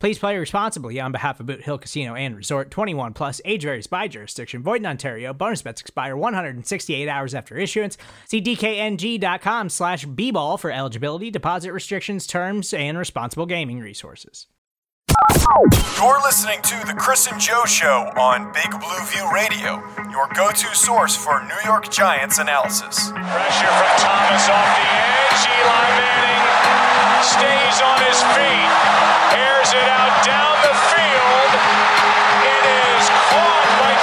Please 0.00 0.18
play 0.18 0.38
responsibly 0.38 0.98
on 0.98 1.12
behalf 1.12 1.40
of 1.40 1.46
Boot 1.46 1.60
Hill 1.60 1.76
Casino 1.76 2.14
and 2.14 2.34
Resort 2.34 2.70
21 2.70 3.12
Plus, 3.12 3.42
age 3.44 3.64
varies 3.64 3.86
by 3.86 4.08
jurisdiction, 4.08 4.62
void 4.62 4.80
in 4.80 4.86
Ontario. 4.86 5.34
Bonus 5.34 5.60
bets 5.60 5.82
expire 5.82 6.16
168 6.16 7.06
hours 7.06 7.34
after 7.34 7.58
issuance. 7.58 7.98
See 8.26 8.40
DKNG.com 8.40 9.68
slash 9.68 10.06
B 10.06 10.30
ball 10.30 10.56
for 10.56 10.70
eligibility, 10.70 11.30
deposit 11.30 11.72
restrictions, 11.72 12.26
terms, 12.26 12.72
and 12.72 12.96
responsible 12.96 13.44
gaming 13.44 13.78
resources. 13.80 14.46
You're 15.98 16.22
listening 16.22 16.62
to 16.62 16.86
The 16.86 16.94
Chris 16.96 17.30
and 17.30 17.38
Joe 17.38 17.66
Show 17.66 18.10
on 18.16 18.52
Big 18.52 18.70
Blue 18.70 19.04
View 19.04 19.30
Radio, 19.34 19.82
your 20.10 20.28
go 20.34 20.50
to 20.50 20.74
source 20.74 21.14
for 21.14 21.42
New 21.42 21.68
York 21.70 21.90
Giants 21.90 22.38
analysis. 22.38 23.10
Pressure 23.10 23.66
from 23.66 23.92
Thomas 23.98 24.48
off 24.48 24.76
the 24.76 24.86
edge. 24.88 25.46
Eli 25.60 25.88
Manning 26.00 26.59
stays 27.22 27.80
on 27.82 27.98
his 28.02 28.22
feet 28.34 29.00
it 29.72 29.88
out 29.88 30.24
down 30.24 30.56
the 30.62 30.74
field. 30.90 31.52
It 32.42 32.64
is 32.98 33.06
caught 33.28 33.66
by 33.78 33.94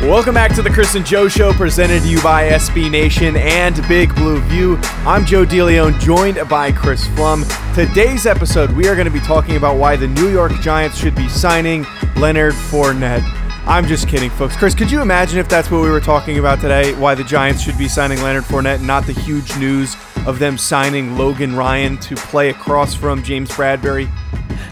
Tyree. 0.00 0.08
Welcome 0.08 0.34
back 0.34 0.54
to 0.54 0.62
the 0.62 0.70
Chris 0.70 0.94
and 0.94 1.04
Joe 1.04 1.28
Show, 1.28 1.52
presented 1.52 2.02
to 2.02 2.08
you 2.08 2.22
by 2.22 2.48
SB 2.50 2.90
Nation 2.90 3.36
and 3.36 3.76
Big 3.88 4.14
Blue 4.14 4.40
View. 4.42 4.78
I'm 5.04 5.26
Joe 5.26 5.44
DeLeon, 5.44 5.98
joined 6.00 6.38
by 6.48 6.72
Chris 6.72 7.06
Pflum. 7.08 7.44
Today's 7.74 8.24
episode, 8.24 8.70
we 8.70 8.88
are 8.88 8.94
going 8.94 9.06
to 9.06 9.10
be 9.10 9.20
talking 9.20 9.56
about 9.56 9.76
why 9.76 9.96
the 9.96 10.06
New 10.06 10.28
York 10.30 10.52
Giants 10.60 10.96
should 10.96 11.16
be 11.16 11.28
signing 11.28 11.84
Leonard 12.16 12.54
Fournette. 12.54 13.45
I'm 13.68 13.84
just 13.84 14.06
kidding, 14.06 14.30
folks. 14.30 14.56
Chris, 14.56 14.76
could 14.76 14.92
you 14.92 15.02
imagine 15.02 15.40
if 15.40 15.48
that's 15.48 15.72
what 15.72 15.82
we 15.82 15.90
were 15.90 16.00
talking 16.00 16.38
about 16.38 16.60
today? 16.60 16.94
Why 16.94 17.16
the 17.16 17.24
Giants 17.24 17.60
should 17.60 17.76
be 17.76 17.88
signing 17.88 18.22
Leonard 18.22 18.44
Fournette, 18.44 18.80
not 18.80 19.06
the 19.06 19.12
huge 19.12 19.56
news 19.56 19.96
of 20.24 20.38
them 20.38 20.56
signing 20.56 21.18
Logan 21.18 21.56
Ryan 21.56 21.98
to 21.98 22.14
play 22.14 22.50
across 22.50 22.94
from 22.94 23.24
James 23.24 23.50
Bradberry? 23.50 24.08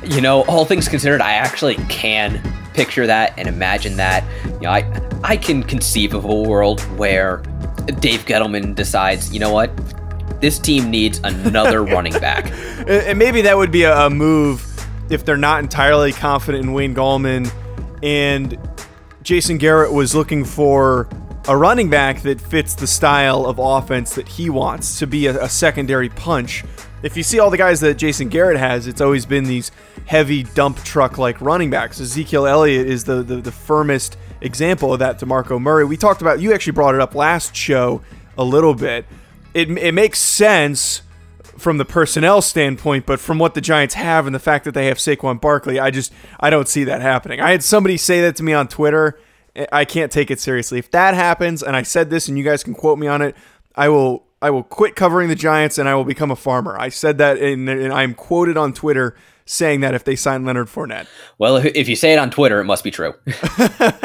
You 0.04 0.20
know, 0.20 0.42
all 0.44 0.64
things 0.64 0.88
considered, 0.88 1.20
I 1.20 1.32
actually 1.32 1.74
can 1.88 2.40
picture 2.72 3.04
that 3.04 3.34
and 3.36 3.48
imagine 3.48 3.96
that. 3.96 4.22
You 4.44 4.60
know, 4.60 4.70
I 4.70 5.00
I 5.24 5.36
can 5.38 5.64
conceive 5.64 6.14
of 6.14 6.24
a 6.24 6.32
world 6.32 6.80
where 6.96 7.38
Dave 7.98 8.24
Gettleman 8.26 8.76
decides, 8.76 9.32
you 9.32 9.40
know 9.40 9.52
what, 9.52 9.72
this 10.40 10.60
team 10.60 10.88
needs 10.88 11.20
another 11.24 11.82
running 11.84 12.12
back, 12.12 12.52
and 12.86 13.18
maybe 13.18 13.42
that 13.42 13.56
would 13.56 13.72
be 13.72 13.83
a, 13.83 14.08
move 14.08 14.64
if 15.10 15.24
they're 15.24 15.36
not 15.36 15.64
entirely 15.64 16.12
confident 16.12 16.64
in 16.64 16.72
Wayne 16.72 16.94
Gallman 16.94 17.52
and 18.04 18.56
Jason 19.24 19.57
Garrett 19.57 19.90
was 19.90 20.14
looking 20.14 20.45
for 20.45 21.08
a 21.48 21.57
running 21.57 21.89
back 21.89 22.20
that 22.20 22.39
fits 22.39 22.74
the 22.74 22.86
style 22.86 23.46
of 23.46 23.58
offense 23.58 24.14
that 24.17 24.29
he 24.29 24.51
wants 24.51 24.98
to 24.98 25.07
be 25.07 25.27
a, 25.27 25.45
a, 25.45 25.48
secondary 25.48 26.11
punch. 26.11 26.62
If 27.02 27.17
you 27.17 27.23
see 27.23 27.39
all 27.39 27.48
the 27.48 27.57
guys 27.57 27.80
that 27.80 27.95
Jason 27.95 28.29
Garrett 28.29 28.58
has, 28.58 28.86
it's 28.86 29.01
always 29.01 29.24
been 29.24 29.45
these 29.45 29.73
heavy 30.05 30.42
dump 30.42 30.77
truck 30.84 31.17
like 31.17 31.40
running 31.40 31.70
backs. 31.70 32.01
Ezekiel 32.01 32.46
Elliott 32.46 32.86
is 32.86 33.05
the, 33.05 33.23
the, 33.23 33.36
the 33.36 33.51
firmest 33.51 34.18
example 34.42 34.92
of 34.92 34.98
that 34.98 35.18
DeMarco 35.18 35.58
Murray. 35.58 35.86
We 35.86 35.96
talked 35.96 36.20
about, 36.20 36.40
you 36.40 36.52
actually 36.52 36.73
brought 36.73 36.95
it 36.95 37.01
up 37.01 37.14
last 37.14 37.57
show 37.57 38.02
a 38.36 38.45
little 38.45 38.74
bit. 38.74 39.07
It, 39.55 39.70
it 39.70 39.95
makes 39.95 40.18
sense 40.18 41.01
from 41.58 41.78
the 41.78 41.84
personnel 41.84 42.42
standpoint, 42.42 43.06
but 43.06 43.20
from 43.20 43.38
what 43.38 43.54
the 43.54 43.60
Giants 43.60 43.94
have 43.94 44.26
and 44.26 44.34
the 44.34 44.40
fact 44.40 44.64
that 44.64 44.74
they 44.74 44.86
have 44.86 44.98
Saquon 44.98 45.40
Barkley, 45.40 45.78
I 45.78 45.90
just 45.90 46.12
I 46.40 46.50
don't 46.50 46.68
see 46.68 46.84
that 46.84 47.00
happening. 47.02 47.40
I 47.40 47.50
had 47.50 47.62
somebody 47.62 47.96
say 47.96 48.20
that 48.22 48.36
to 48.36 48.42
me 48.42 48.52
on 48.52 48.68
Twitter. 48.68 49.18
I 49.70 49.84
can't 49.84 50.10
take 50.10 50.30
it 50.30 50.40
seriously. 50.40 50.78
If 50.78 50.90
that 50.90 51.14
happens, 51.14 51.62
and 51.62 51.76
I 51.76 51.82
said 51.82 52.10
this, 52.10 52.28
and 52.28 52.36
you 52.36 52.42
guys 52.42 52.64
can 52.64 52.74
quote 52.74 52.98
me 52.98 53.06
on 53.06 53.22
it, 53.22 53.36
I 53.76 53.88
will 53.88 54.24
I 54.44 54.50
will 54.50 54.62
quit 54.62 54.94
covering 54.94 55.30
the 55.30 55.34
Giants 55.34 55.78
and 55.78 55.88
I 55.88 55.94
will 55.94 56.04
become 56.04 56.30
a 56.30 56.36
farmer. 56.36 56.78
I 56.78 56.90
said 56.90 57.16
that, 57.16 57.38
and, 57.38 57.66
and 57.66 57.92
I 57.92 58.02
am 58.02 58.12
quoted 58.12 58.58
on 58.58 58.74
Twitter 58.74 59.16
saying 59.46 59.80
that 59.80 59.94
if 59.94 60.04
they 60.04 60.16
sign 60.16 60.44
Leonard 60.44 60.66
Fournette. 60.66 61.06
Well, 61.38 61.56
if 61.56 61.88
you 61.88 61.96
say 61.96 62.12
it 62.12 62.18
on 62.18 62.30
Twitter, 62.30 62.60
it 62.60 62.64
must 62.64 62.84
be 62.84 62.90
true. 62.90 63.14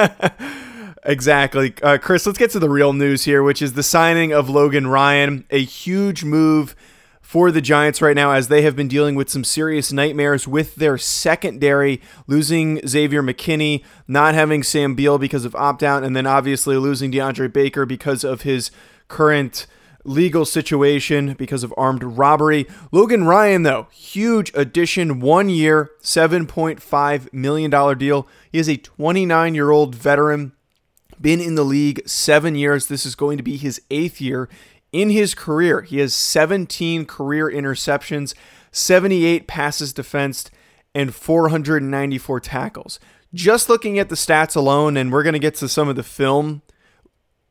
exactly, 1.04 1.74
uh, 1.84 1.98
Chris. 1.98 2.26
Let's 2.26 2.38
get 2.38 2.52
to 2.52 2.60
the 2.60 2.70
real 2.70 2.94
news 2.94 3.26
here, 3.26 3.44
which 3.44 3.62
is 3.62 3.74
the 3.74 3.84
signing 3.84 4.32
of 4.32 4.50
Logan 4.50 4.88
Ryan, 4.88 5.46
a 5.50 5.62
huge 5.62 6.24
move 6.24 6.74
for 7.30 7.52
the 7.52 7.62
Giants 7.62 8.02
right 8.02 8.16
now 8.16 8.32
as 8.32 8.48
they 8.48 8.64
have 8.64 8.76
been 8.76 8.88
dealing 8.88 9.14
with 9.14 9.30
some 9.30 9.44
serious 9.44 9.92
nightmares 9.92 10.48
with 10.48 10.74
their 10.78 10.98
secondary, 10.98 12.02
losing 12.26 12.82
Xavier 12.88 13.22
McKinney, 13.22 13.84
not 14.08 14.34
having 14.34 14.64
Sam 14.64 14.96
Beal 14.96 15.20
because 15.20 15.46
of 15.46 15.56
opt 15.56 15.84
out, 15.84 16.04
and 16.04 16.16
then 16.16 16.26
obviously 16.26 16.76
losing 16.76 17.12
DeAndre 17.12 17.54
Baker 17.54 17.86
because 17.86 18.24
of 18.24 18.42
his 18.42 18.72
current 19.10 19.68
legal 20.04 20.44
situation 20.44 21.36
because 21.36 21.64
of 21.64 21.72
armed 21.78 22.02
robbery. 22.02 22.66
Logan 22.92 23.26
Ryan, 23.26 23.62
though, 23.62 23.90
huge 23.92 24.52
addition, 24.56 25.20
one 25.20 25.50
year, 25.50 25.92
$7.5 26.02 27.32
million 27.32 27.98
deal. 28.00 28.28
He 28.52 28.58
is 28.58 28.68
a 28.68 28.78
29 28.78 29.54
year 29.54 29.70
old 29.70 29.94
veteran, 29.94 30.54
been 31.22 31.42
in 31.42 31.54
the 31.54 31.64
league 31.64 32.02
seven 32.08 32.56
years. 32.56 32.88
This 32.88 33.06
is 33.06 33.14
going 33.14 33.38
to 33.38 33.44
be 33.44 33.56
his 33.56 33.80
eighth 33.92 34.20
year 34.20 34.50
in 34.92 35.10
his 35.10 35.36
career. 35.36 35.82
He 35.82 36.00
has 36.00 36.14
17 36.14 37.06
career 37.06 37.50
interceptions, 37.50 38.34
78 38.72 39.48
passes 39.48 39.94
defensed, 39.94 40.52
and 40.94 41.14
494 41.14 42.40
tackles. 42.40 43.00
Just 43.34 43.70
looking 43.70 44.00
at 44.00 44.10
the 44.10 44.16
stats 44.16 44.56
alone, 44.56 44.98
and 44.98 45.12
we're 45.12 45.24
going 45.24 45.34
to 45.34 45.40
get 45.40 45.56
to 45.56 45.70
some 45.70 45.88
of 45.88 45.96
the 45.96 46.04
film 46.04 46.62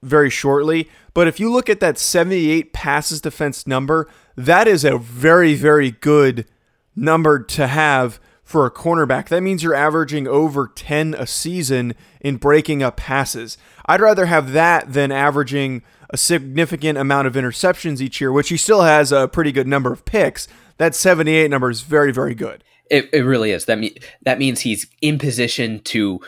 very 0.02 0.30
shortly, 0.30 0.88
but 1.14 1.26
if 1.26 1.40
you 1.40 1.50
look 1.50 1.68
at 1.68 1.80
that 1.80 1.98
78 1.98 2.72
passes 2.72 3.20
defense 3.20 3.66
number, 3.66 4.08
that 4.36 4.68
is 4.68 4.84
a 4.84 4.98
very, 4.98 5.54
very 5.54 5.90
good 5.90 6.46
number 6.94 7.42
to 7.42 7.66
have 7.66 8.20
for 8.42 8.64
a 8.64 8.70
cornerback. 8.70 9.28
That 9.28 9.42
means 9.42 9.62
you're 9.62 9.74
averaging 9.74 10.26
over 10.26 10.68
10 10.68 11.14
a 11.14 11.26
season 11.26 11.94
in 12.20 12.36
breaking 12.36 12.82
up 12.82 12.96
passes. 12.96 13.58
I'd 13.86 14.00
rather 14.00 14.26
have 14.26 14.52
that 14.52 14.92
than 14.92 15.12
averaging 15.12 15.82
a 16.10 16.16
significant 16.16 16.98
amount 16.98 17.26
of 17.26 17.34
interceptions 17.34 18.00
each 18.00 18.20
year, 18.20 18.32
which 18.32 18.48
he 18.48 18.56
still 18.56 18.82
has 18.82 19.12
a 19.12 19.28
pretty 19.28 19.52
good 19.52 19.66
number 19.66 19.92
of 19.92 20.04
picks. 20.04 20.48
That 20.78 20.94
78 20.94 21.50
number 21.50 21.70
is 21.70 21.82
very, 21.82 22.12
very 22.12 22.34
good. 22.34 22.64
It, 22.90 23.10
it 23.12 23.20
really 23.20 23.50
is. 23.50 23.66
That, 23.66 23.78
me- 23.78 23.98
that 24.22 24.38
means 24.38 24.60
he's 24.60 24.86
in 25.02 25.18
position 25.18 25.80
to 25.80 26.20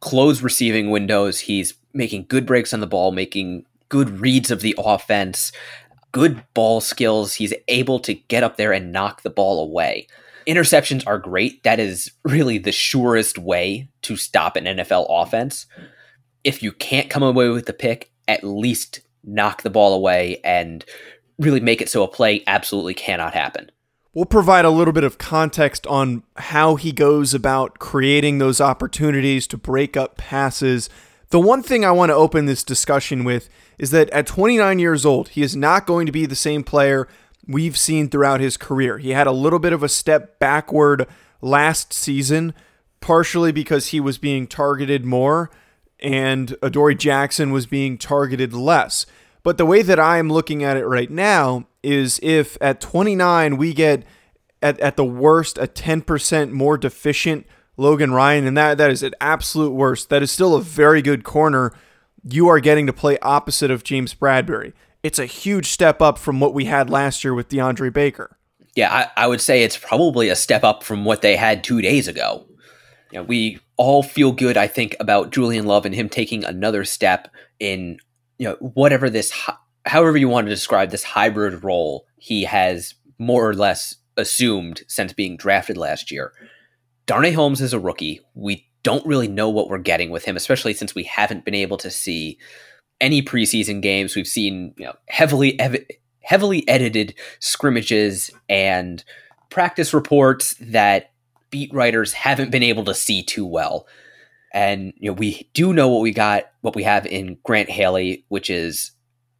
close 0.00 0.42
receiving 0.42 0.90
windows. 0.90 1.40
He's 1.40 1.74
making 1.94 2.26
good 2.28 2.44
breaks 2.44 2.74
on 2.74 2.80
the 2.80 2.86
ball, 2.86 3.12
making 3.12 3.64
good 3.88 4.20
reads 4.20 4.50
of 4.50 4.60
the 4.60 4.74
offense, 4.78 5.52
good 6.10 6.42
ball 6.54 6.80
skills. 6.80 7.34
He's 7.34 7.54
able 7.68 8.00
to 8.00 8.14
get 8.14 8.42
up 8.42 8.56
there 8.56 8.72
and 8.72 8.92
knock 8.92 9.22
the 9.22 9.30
ball 9.30 9.62
away. 9.62 10.08
Interceptions 10.46 11.06
are 11.06 11.18
great. 11.18 11.62
That 11.62 11.78
is 11.78 12.10
really 12.24 12.58
the 12.58 12.72
surest 12.72 13.38
way 13.38 13.88
to 14.02 14.16
stop 14.16 14.56
an 14.56 14.64
NFL 14.64 15.06
offense. 15.08 15.66
If 16.42 16.62
you 16.62 16.72
can't 16.72 17.08
come 17.08 17.22
away 17.22 17.48
with 17.48 17.66
the 17.66 17.72
pick, 17.72 18.10
at 18.26 18.42
least 18.42 19.00
knock 19.24 19.62
the 19.62 19.70
ball 19.70 19.94
away 19.94 20.40
and 20.44 20.84
really 21.38 21.60
make 21.60 21.80
it 21.80 21.88
so 21.88 22.02
a 22.02 22.08
play 22.08 22.42
absolutely 22.46 22.94
cannot 22.94 23.34
happen. 23.34 23.70
We'll 24.14 24.26
provide 24.26 24.66
a 24.66 24.70
little 24.70 24.92
bit 24.92 25.04
of 25.04 25.16
context 25.16 25.86
on 25.86 26.22
how 26.36 26.76
he 26.76 26.92
goes 26.92 27.32
about 27.32 27.78
creating 27.78 28.38
those 28.38 28.60
opportunities 28.60 29.46
to 29.48 29.56
break 29.56 29.96
up 29.96 30.18
passes. 30.18 30.90
The 31.30 31.40
one 31.40 31.62
thing 31.62 31.82
I 31.82 31.92
want 31.92 32.10
to 32.10 32.14
open 32.14 32.44
this 32.44 32.62
discussion 32.62 33.24
with 33.24 33.48
is 33.78 33.90
that 33.92 34.10
at 34.10 34.26
29 34.26 34.78
years 34.78 35.06
old, 35.06 35.30
he 35.30 35.42
is 35.42 35.56
not 35.56 35.86
going 35.86 36.04
to 36.04 36.12
be 36.12 36.26
the 36.26 36.36
same 36.36 36.62
player 36.62 37.08
we've 37.46 37.78
seen 37.78 38.08
throughout 38.08 38.40
his 38.40 38.58
career. 38.58 38.98
He 38.98 39.10
had 39.10 39.26
a 39.26 39.32
little 39.32 39.58
bit 39.58 39.72
of 39.72 39.82
a 39.82 39.88
step 39.88 40.38
backward 40.38 41.06
last 41.40 41.94
season, 41.94 42.52
partially 43.00 43.50
because 43.50 43.88
he 43.88 43.98
was 43.98 44.18
being 44.18 44.46
targeted 44.46 45.06
more 45.06 45.50
and 46.02 46.56
Adoree 46.62 46.94
Jackson 46.94 47.52
was 47.52 47.66
being 47.66 47.96
targeted 47.96 48.52
less. 48.52 49.06
But 49.42 49.58
the 49.58 49.66
way 49.66 49.82
that 49.82 49.98
I 49.98 50.18
am 50.18 50.28
looking 50.30 50.62
at 50.62 50.76
it 50.76 50.86
right 50.86 51.10
now 51.10 51.66
is 51.82 52.20
if 52.22 52.56
at 52.60 52.80
29 52.80 53.56
we 53.56 53.74
get 53.74 54.04
at, 54.60 54.78
at 54.80 54.96
the 54.96 55.04
worst 55.04 55.58
a 55.58 55.66
10% 55.66 56.50
more 56.50 56.78
deficient 56.78 57.46
Logan 57.76 58.12
Ryan, 58.12 58.46
and 58.46 58.56
that 58.56 58.78
that 58.78 58.90
is 58.90 59.02
at 59.02 59.14
absolute 59.20 59.72
worst. 59.72 60.10
That 60.10 60.22
is 60.22 60.30
still 60.30 60.54
a 60.54 60.62
very 60.62 61.02
good 61.02 61.24
corner. 61.24 61.72
You 62.22 62.48
are 62.48 62.60
getting 62.60 62.86
to 62.86 62.92
play 62.92 63.18
opposite 63.20 63.70
of 63.70 63.82
James 63.82 64.14
Bradberry. 64.14 64.72
It's 65.02 65.18
a 65.18 65.26
huge 65.26 65.66
step 65.66 66.00
up 66.00 66.18
from 66.18 66.38
what 66.38 66.54
we 66.54 66.66
had 66.66 66.90
last 66.90 67.24
year 67.24 67.34
with 67.34 67.48
DeAndre 67.48 67.92
Baker. 67.92 68.36
Yeah, 68.76 68.92
I, 68.92 69.24
I 69.24 69.26
would 69.26 69.40
say 69.40 69.62
it's 69.62 69.76
probably 69.76 70.28
a 70.28 70.36
step 70.36 70.64
up 70.64 70.82
from 70.82 71.04
what 71.04 71.22
they 71.22 71.36
had 71.36 71.64
two 71.64 71.82
days 71.82 72.08
ago. 72.08 72.46
You 73.12 73.18
know, 73.18 73.24
we 73.24 73.60
all 73.76 74.02
feel 74.02 74.32
good, 74.32 74.56
I 74.56 74.66
think, 74.66 74.96
about 74.98 75.30
Julian 75.32 75.66
Love 75.66 75.84
and 75.84 75.94
him 75.94 76.08
taking 76.08 76.44
another 76.44 76.84
step 76.84 77.28
in 77.60 77.98
you 78.38 78.48
know 78.48 78.56
whatever 78.60 79.08
this, 79.10 79.32
however 79.84 80.16
you 80.16 80.28
want 80.28 80.46
to 80.46 80.50
describe 80.50 80.90
this 80.90 81.04
hybrid 81.04 81.62
role 81.62 82.06
he 82.16 82.44
has 82.44 82.94
more 83.18 83.48
or 83.48 83.54
less 83.54 83.96
assumed 84.16 84.82
since 84.88 85.12
being 85.12 85.36
drafted 85.36 85.76
last 85.76 86.10
year. 86.10 86.32
Darnay 87.06 87.32
Holmes 87.32 87.60
is 87.60 87.72
a 87.72 87.78
rookie. 87.78 88.20
We 88.34 88.66
don't 88.82 89.06
really 89.06 89.28
know 89.28 89.48
what 89.48 89.68
we're 89.68 89.78
getting 89.78 90.10
with 90.10 90.24
him, 90.24 90.36
especially 90.36 90.74
since 90.74 90.94
we 90.94 91.04
haven't 91.04 91.44
been 91.44 91.54
able 91.54 91.76
to 91.78 91.90
see 91.90 92.38
any 93.00 93.22
preseason 93.22 93.80
games. 93.80 94.16
We've 94.16 94.26
seen 94.26 94.74
you 94.76 94.86
know 94.86 94.94
heavily 95.08 95.60
ev- 95.60 95.84
heavily 96.20 96.66
edited 96.68 97.14
scrimmages 97.40 98.30
and 98.48 99.04
practice 99.50 99.92
reports 99.92 100.54
that 100.60 101.11
beat 101.52 101.72
writers 101.72 102.12
haven't 102.12 102.50
been 102.50 102.64
able 102.64 102.84
to 102.84 102.94
see 102.94 103.22
too 103.22 103.46
well. 103.46 103.86
And 104.52 104.92
you 104.96 105.08
know 105.08 105.14
we 105.14 105.48
do 105.54 105.72
know 105.72 105.86
what 105.88 106.02
we 106.02 106.12
got, 106.12 106.50
what 106.62 106.74
we 106.74 106.82
have 106.82 107.06
in 107.06 107.38
Grant 107.44 107.70
Haley, 107.70 108.24
which 108.28 108.50
is 108.50 108.90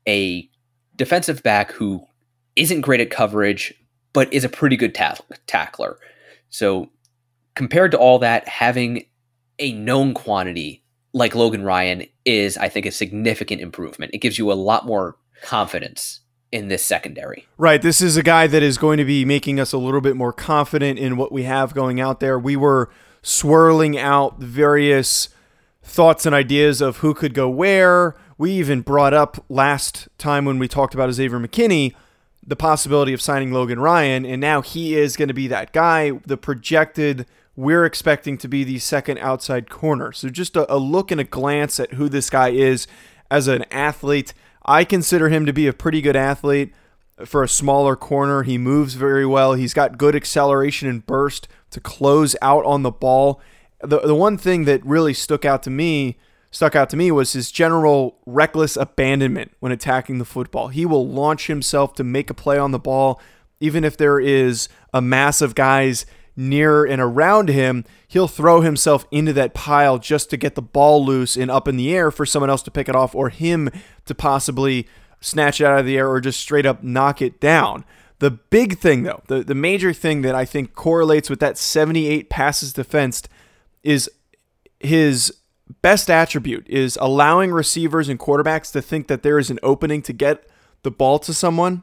a 0.06 0.48
defensive 0.94 1.42
back 1.42 1.72
who 1.72 2.06
isn't 2.54 2.82
great 2.82 3.00
at 3.00 3.10
coverage, 3.10 3.74
but 4.12 4.32
is 4.32 4.44
a 4.44 4.48
pretty 4.48 4.76
good 4.76 4.94
ta- 4.94 5.18
tackler. 5.46 5.98
So 6.50 6.90
compared 7.56 7.90
to 7.90 7.98
all 7.98 8.20
that, 8.20 8.46
having 8.46 9.06
a 9.58 9.72
known 9.72 10.14
quantity 10.14 10.82
like 11.12 11.34
Logan 11.34 11.62
Ryan 11.62 12.04
is, 12.24 12.56
I 12.56 12.68
think, 12.68 12.86
a 12.86 12.90
significant 12.90 13.60
improvement. 13.60 14.12
It 14.14 14.18
gives 14.18 14.38
you 14.38 14.50
a 14.50 14.54
lot 14.54 14.86
more 14.86 15.16
confidence 15.42 16.20
in 16.52 16.68
this 16.68 16.84
secondary. 16.84 17.46
Right. 17.56 17.82
This 17.82 18.00
is 18.00 18.16
a 18.16 18.22
guy 18.22 18.46
that 18.46 18.62
is 18.62 18.78
going 18.78 18.98
to 18.98 19.04
be 19.04 19.24
making 19.24 19.58
us 19.58 19.72
a 19.72 19.78
little 19.78 20.00
bit 20.00 20.16
more 20.16 20.32
confident 20.32 20.98
in 20.98 21.16
what 21.16 21.32
we 21.32 21.44
have 21.44 21.74
going 21.74 22.00
out 22.00 22.20
there. 22.20 22.38
We 22.38 22.56
were 22.56 22.90
swirling 23.22 23.98
out 23.98 24.38
various 24.38 25.30
thoughts 25.82 26.26
and 26.26 26.34
ideas 26.34 26.80
of 26.80 26.98
who 26.98 27.14
could 27.14 27.34
go 27.34 27.48
where. 27.48 28.14
We 28.38 28.52
even 28.52 28.82
brought 28.82 29.14
up 29.14 29.44
last 29.48 30.08
time 30.18 30.44
when 30.44 30.58
we 30.58 30.68
talked 30.68 30.94
about 30.94 31.10
Xavier 31.12 31.40
McKinney 31.40 31.94
the 32.44 32.56
possibility 32.56 33.12
of 33.12 33.22
signing 33.22 33.52
Logan 33.52 33.78
Ryan, 33.78 34.26
and 34.26 34.40
now 34.40 34.62
he 34.62 34.96
is 34.96 35.16
going 35.16 35.28
to 35.28 35.34
be 35.34 35.46
that 35.48 35.72
guy. 35.72 36.10
The 36.26 36.36
projected 36.36 37.26
we're 37.54 37.84
expecting 37.84 38.38
to 38.38 38.48
be 38.48 38.64
the 38.64 38.78
second 38.78 39.18
outside 39.18 39.68
corner. 39.68 40.10
So 40.12 40.30
just 40.30 40.56
a, 40.56 40.72
a, 40.72 40.78
look 40.78 41.10
and 41.10 41.20
a 41.20 41.24
glance 41.24 41.78
at 41.78 41.92
who 41.92 42.08
this 42.08 42.30
guy 42.30 42.48
is 42.48 42.86
as 43.30 43.46
an 43.46 43.64
athlete. 43.70 44.32
I 44.64 44.84
consider 44.84 45.28
him 45.28 45.46
to 45.46 45.52
be 45.52 45.66
a 45.66 45.72
pretty 45.72 46.00
good 46.00 46.16
athlete 46.16 46.72
for 47.24 47.42
a 47.42 47.48
smaller 47.48 47.96
corner. 47.96 48.42
He 48.42 48.58
moves 48.58 48.94
very 48.94 49.26
well. 49.26 49.54
He's 49.54 49.74
got 49.74 49.98
good 49.98 50.14
acceleration 50.14 50.88
and 50.88 51.06
burst 51.06 51.48
to 51.70 51.80
close 51.80 52.36
out 52.42 52.64
on 52.64 52.82
the 52.82 52.90
ball. 52.90 53.40
The 53.80 54.00
the 54.00 54.14
one 54.14 54.38
thing 54.38 54.64
that 54.64 54.84
really 54.84 55.14
stuck 55.14 55.44
out 55.44 55.62
to 55.64 55.70
me 55.70 56.16
stuck 56.50 56.76
out 56.76 56.90
to 56.90 56.96
me 56.96 57.10
was 57.10 57.32
his 57.32 57.50
general 57.50 58.18
reckless 58.26 58.76
abandonment 58.76 59.52
when 59.60 59.72
attacking 59.72 60.18
the 60.18 60.24
football. 60.24 60.68
He 60.68 60.84
will 60.84 61.08
launch 61.08 61.46
himself 61.46 61.94
to 61.94 62.04
make 62.04 62.28
a 62.30 62.34
play 62.34 62.58
on 62.58 62.72
the 62.72 62.78
ball 62.78 63.20
even 63.62 63.84
if 63.84 63.96
there 63.96 64.18
is 64.18 64.68
a 64.92 65.00
mass 65.00 65.40
of 65.40 65.54
guys 65.54 66.04
near 66.36 66.84
and 66.84 67.00
around 67.00 67.48
him, 67.48 67.84
he'll 68.08 68.28
throw 68.28 68.60
himself 68.60 69.06
into 69.10 69.32
that 69.32 69.54
pile 69.54 69.98
just 69.98 70.30
to 70.30 70.36
get 70.36 70.54
the 70.54 70.62
ball 70.62 71.04
loose 71.04 71.36
and 71.36 71.50
up 71.50 71.68
in 71.68 71.76
the 71.76 71.94
air 71.94 72.10
for 72.10 72.24
someone 72.24 72.50
else 72.50 72.62
to 72.62 72.70
pick 72.70 72.88
it 72.88 72.96
off 72.96 73.14
or 73.14 73.28
him 73.28 73.70
to 74.06 74.14
possibly 74.14 74.86
snatch 75.20 75.60
it 75.60 75.66
out 75.66 75.78
of 75.78 75.86
the 75.86 75.96
air 75.96 76.08
or 76.10 76.20
just 76.20 76.40
straight 76.40 76.66
up 76.66 76.82
knock 76.82 77.22
it 77.22 77.40
down. 77.40 77.84
The 78.18 78.30
big 78.30 78.78
thing, 78.78 79.02
though, 79.02 79.22
the, 79.26 79.42
the 79.42 79.54
major 79.54 79.92
thing 79.92 80.22
that 80.22 80.34
I 80.34 80.44
think 80.44 80.74
correlates 80.74 81.28
with 81.28 81.40
that 81.40 81.58
78 81.58 82.30
passes 82.30 82.72
defensed 82.72 83.28
is 83.82 84.08
his 84.78 85.34
best 85.80 86.10
attribute 86.10 86.68
is 86.68 86.98
allowing 87.00 87.50
receivers 87.50 88.08
and 88.08 88.18
quarterbacks 88.20 88.70
to 88.72 88.82
think 88.82 89.08
that 89.08 89.22
there 89.22 89.38
is 89.38 89.50
an 89.50 89.58
opening 89.62 90.02
to 90.02 90.12
get 90.12 90.48
the 90.82 90.90
ball 90.90 91.18
to 91.20 91.34
someone. 91.34 91.82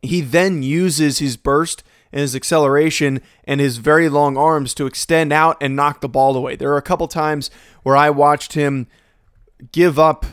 He 0.00 0.20
then 0.20 0.62
uses 0.62 1.18
his 1.18 1.36
burst 1.36 1.84
and 2.12 2.20
his 2.20 2.36
acceleration 2.36 3.20
and 3.44 3.60
his 3.60 3.78
very 3.78 4.08
long 4.08 4.36
arms 4.36 4.74
to 4.74 4.86
extend 4.86 5.32
out 5.32 5.56
and 5.60 5.74
knock 5.74 6.00
the 6.00 6.08
ball 6.08 6.36
away. 6.36 6.56
There 6.56 6.72
are 6.72 6.76
a 6.76 6.82
couple 6.82 7.08
times 7.08 7.50
where 7.82 7.96
I 7.96 8.10
watched 8.10 8.52
him 8.52 8.86
give 9.72 9.98
up 9.98 10.26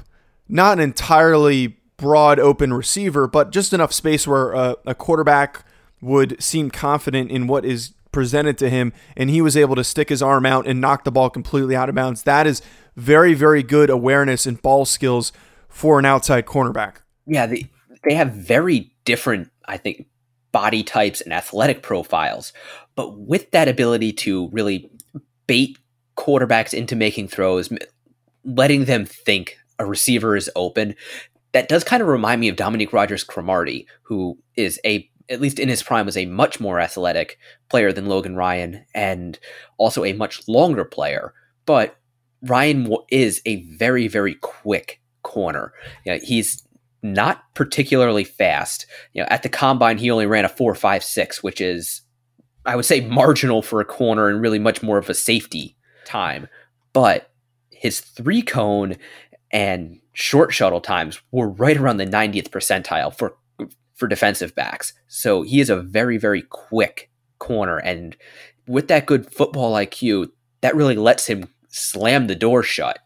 not 0.47 0.77
an 0.77 0.83
entirely 0.83 1.77
broad 1.97 2.39
open 2.39 2.73
receiver, 2.73 3.27
but 3.27 3.51
just 3.51 3.73
enough 3.73 3.93
space 3.93 4.27
where 4.27 4.53
a, 4.53 4.75
a 4.85 4.95
quarterback 4.95 5.63
would 6.01 6.41
seem 6.41 6.71
confident 6.71 7.29
in 7.29 7.47
what 7.47 7.65
is 7.65 7.93
presented 8.11 8.57
to 8.57 8.69
him, 8.69 8.91
and 9.15 9.29
he 9.29 9.41
was 9.41 9.55
able 9.55 9.75
to 9.75 9.83
stick 9.83 10.09
his 10.09 10.21
arm 10.21 10.45
out 10.45 10.65
and 10.67 10.81
knock 10.81 11.03
the 11.03 11.11
ball 11.11 11.29
completely 11.29 11.75
out 11.75 11.89
of 11.89 11.95
bounds. 11.95 12.23
That 12.23 12.47
is 12.47 12.61
very, 12.95 13.33
very 13.33 13.61
good 13.61 13.89
awareness 13.89 14.45
and 14.45 14.61
ball 14.61 14.85
skills 14.85 15.31
for 15.67 15.99
an 15.99 16.05
outside 16.05 16.45
cornerback. 16.45 16.97
Yeah, 17.27 17.45
they 17.45 17.69
they 18.03 18.15
have 18.15 18.31
very 18.31 18.91
different, 19.05 19.51
I 19.65 19.77
think, 19.77 20.07
body 20.51 20.83
types 20.83 21.21
and 21.21 21.33
athletic 21.33 21.81
profiles. 21.81 22.53
But 22.95 23.17
with 23.17 23.51
that 23.51 23.67
ability 23.67 24.13
to 24.13 24.49
really 24.49 24.89
bait 25.47 25.77
quarterbacks 26.17 26.73
into 26.73 26.95
making 26.95 27.29
throws, 27.29 27.71
letting 28.43 28.85
them 28.85 29.05
think 29.05 29.57
a 29.79 29.85
receiver 29.85 30.35
is 30.35 30.49
open, 30.55 30.95
that 31.53 31.69
does 31.69 31.83
kind 31.83 32.01
of 32.01 32.07
remind 32.07 32.41
me 32.41 32.49
of 32.49 32.55
Dominique 32.55 32.93
Rodgers 32.93 33.23
Cromartie, 33.23 33.87
who 34.03 34.37
is 34.55 34.79
a 34.85 35.09
at 35.29 35.41
least 35.41 35.59
in 35.59 35.69
his 35.69 35.83
prime 35.83 36.07
was 36.07 36.17
a 36.17 36.25
much 36.25 36.59
more 36.59 36.79
athletic 36.79 37.37
player 37.69 37.91
than 37.91 38.07
Logan 38.07 38.35
Ryan 38.35 38.83
and 38.95 39.37
also 39.77 40.03
a 40.03 40.13
much 40.13 40.47
longer 40.47 40.83
player. 40.83 41.35
But 41.67 41.95
Ryan 42.41 42.91
is 43.09 43.41
a 43.45 43.63
very 43.65 44.07
very 44.07 44.35
quick 44.35 45.01
corner. 45.23 45.71
You 46.05 46.13
know, 46.13 46.19
he's 46.23 46.63
not 47.01 47.43
particularly 47.53 48.23
fast. 48.23 48.85
You 49.13 49.21
know, 49.21 49.27
at 49.29 49.43
the 49.43 49.49
combine, 49.49 49.97
he 49.97 50.11
only 50.11 50.25
ran 50.25 50.45
a 50.45 50.49
four 50.49 50.75
five 50.75 51.03
six, 51.03 51.41
which 51.43 51.61
is, 51.61 52.01
I 52.65 52.75
would 52.75 52.85
say, 52.85 53.01
marginal 53.01 53.61
for 53.61 53.81
a 53.81 53.85
corner 53.85 54.27
and 54.27 54.41
really 54.41 54.59
much 54.59 54.83
more 54.83 54.97
of 54.97 55.09
a 55.09 55.13
safety 55.13 55.75
time. 56.05 56.47
But 56.93 57.31
his 57.71 57.99
three 57.99 58.41
cone 58.41 58.97
and 59.51 59.99
short 60.13 60.53
shuttle 60.53 60.81
times 60.81 61.21
were 61.31 61.49
right 61.49 61.77
around 61.77 61.97
the 61.97 62.05
90th 62.05 62.49
percentile 62.49 63.15
for 63.15 63.35
for 63.95 64.07
defensive 64.07 64.55
backs. 64.55 64.93
So 65.07 65.41
he 65.41 65.59
is 65.59 65.69
a 65.69 65.81
very 65.81 66.17
very 66.17 66.43
quick 66.43 67.09
corner, 67.37 67.77
and 67.77 68.17
with 68.67 68.87
that 68.89 69.05
good 69.05 69.31
football 69.33 69.73
IQ, 69.73 70.29
that 70.61 70.75
really 70.75 70.95
lets 70.95 71.27
him 71.27 71.47
slam 71.69 72.27
the 72.27 72.35
door 72.35 72.63
shut 72.63 72.99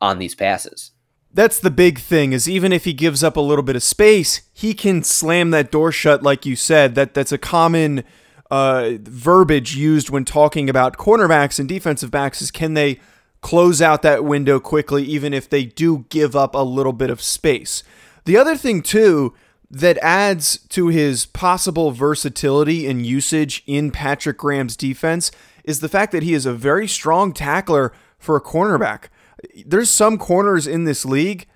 on 0.00 0.18
these 0.18 0.34
passes 0.34 0.92
that's 1.34 1.60
the 1.60 1.70
big 1.70 1.98
thing 1.98 2.32
is 2.32 2.48
even 2.48 2.72
if 2.72 2.84
he 2.84 2.92
gives 2.92 3.24
up 3.24 3.36
a 3.36 3.40
little 3.40 3.62
bit 3.62 3.76
of 3.76 3.82
space, 3.82 4.42
he 4.52 4.74
can 4.74 5.02
slam 5.02 5.50
that 5.50 5.70
door 5.70 5.92
shut 5.92 6.22
like 6.22 6.44
you 6.44 6.56
said. 6.56 6.94
That 6.94 7.14
that's 7.14 7.32
a 7.32 7.38
common 7.38 8.04
uh, 8.50 8.92
verbiage 9.00 9.74
used 9.74 10.10
when 10.10 10.24
talking 10.24 10.68
about 10.68 10.98
cornerbacks 10.98 11.58
and 11.58 11.68
defensive 11.68 12.10
backs 12.10 12.42
is 12.42 12.50
can 12.50 12.74
they 12.74 13.00
close 13.40 13.80
out 13.82 14.02
that 14.02 14.24
window 14.24 14.60
quickly 14.60 15.02
even 15.04 15.32
if 15.32 15.48
they 15.48 15.64
do 15.64 16.04
give 16.10 16.36
up 16.36 16.54
a 16.54 16.58
little 16.58 16.92
bit 16.92 17.10
of 17.10 17.22
space. 17.22 17.82
The 18.24 18.36
other 18.36 18.56
thing 18.56 18.82
too 18.82 19.34
that 19.70 19.96
adds 20.02 20.58
to 20.68 20.88
his 20.88 21.24
possible 21.24 21.92
versatility 21.92 22.86
and 22.86 23.06
usage 23.06 23.62
in 23.66 23.90
Patrick 23.90 24.36
Graham's 24.36 24.76
defense 24.76 25.30
is 25.64 25.80
the 25.80 25.88
fact 25.88 26.12
that 26.12 26.22
he 26.22 26.34
is 26.34 26.44
a 26.44 26.52
very 26.52 26.86
strong 26.86 27.32
tackler 27.32 27.90
for 28.18 28.36
a 28.36 28.40
cornerback 28.40 29.04
there's 29.66 29.90
some 29.90 30.18
corners 30.18 30.66
in 30.66 30.84
this 30.84 31.04
league, 31.04 31.46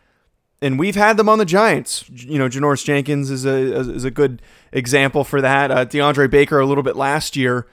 and 0.61 0.79
we've 0.79 0.97
had 0.97 1.17
them 1.17 1.29
on 1.29 1.39
the 1.39 1.45
Giants. 1.45 2.09
You 2.11 2.39
know, 2.39 2.49
Janoris 2.49 2.85
Jenkins 2.85 3.31
is 3.31 3.45
a 3.45 3.81
is 3.81 4.05
a 4.05 4.11
good 4.11 4.43
example 4.73 5.25
for 5.25 5.41
that. 5.41 5.71
Uh, 5.71 5.85
DeAndre 5.85 6.31
Baker 6.31 6.61
a 6.61 6.67
little 6.67 6.85
bit 6.85 6.97
last 6.97 7.37
year 7.37 7.67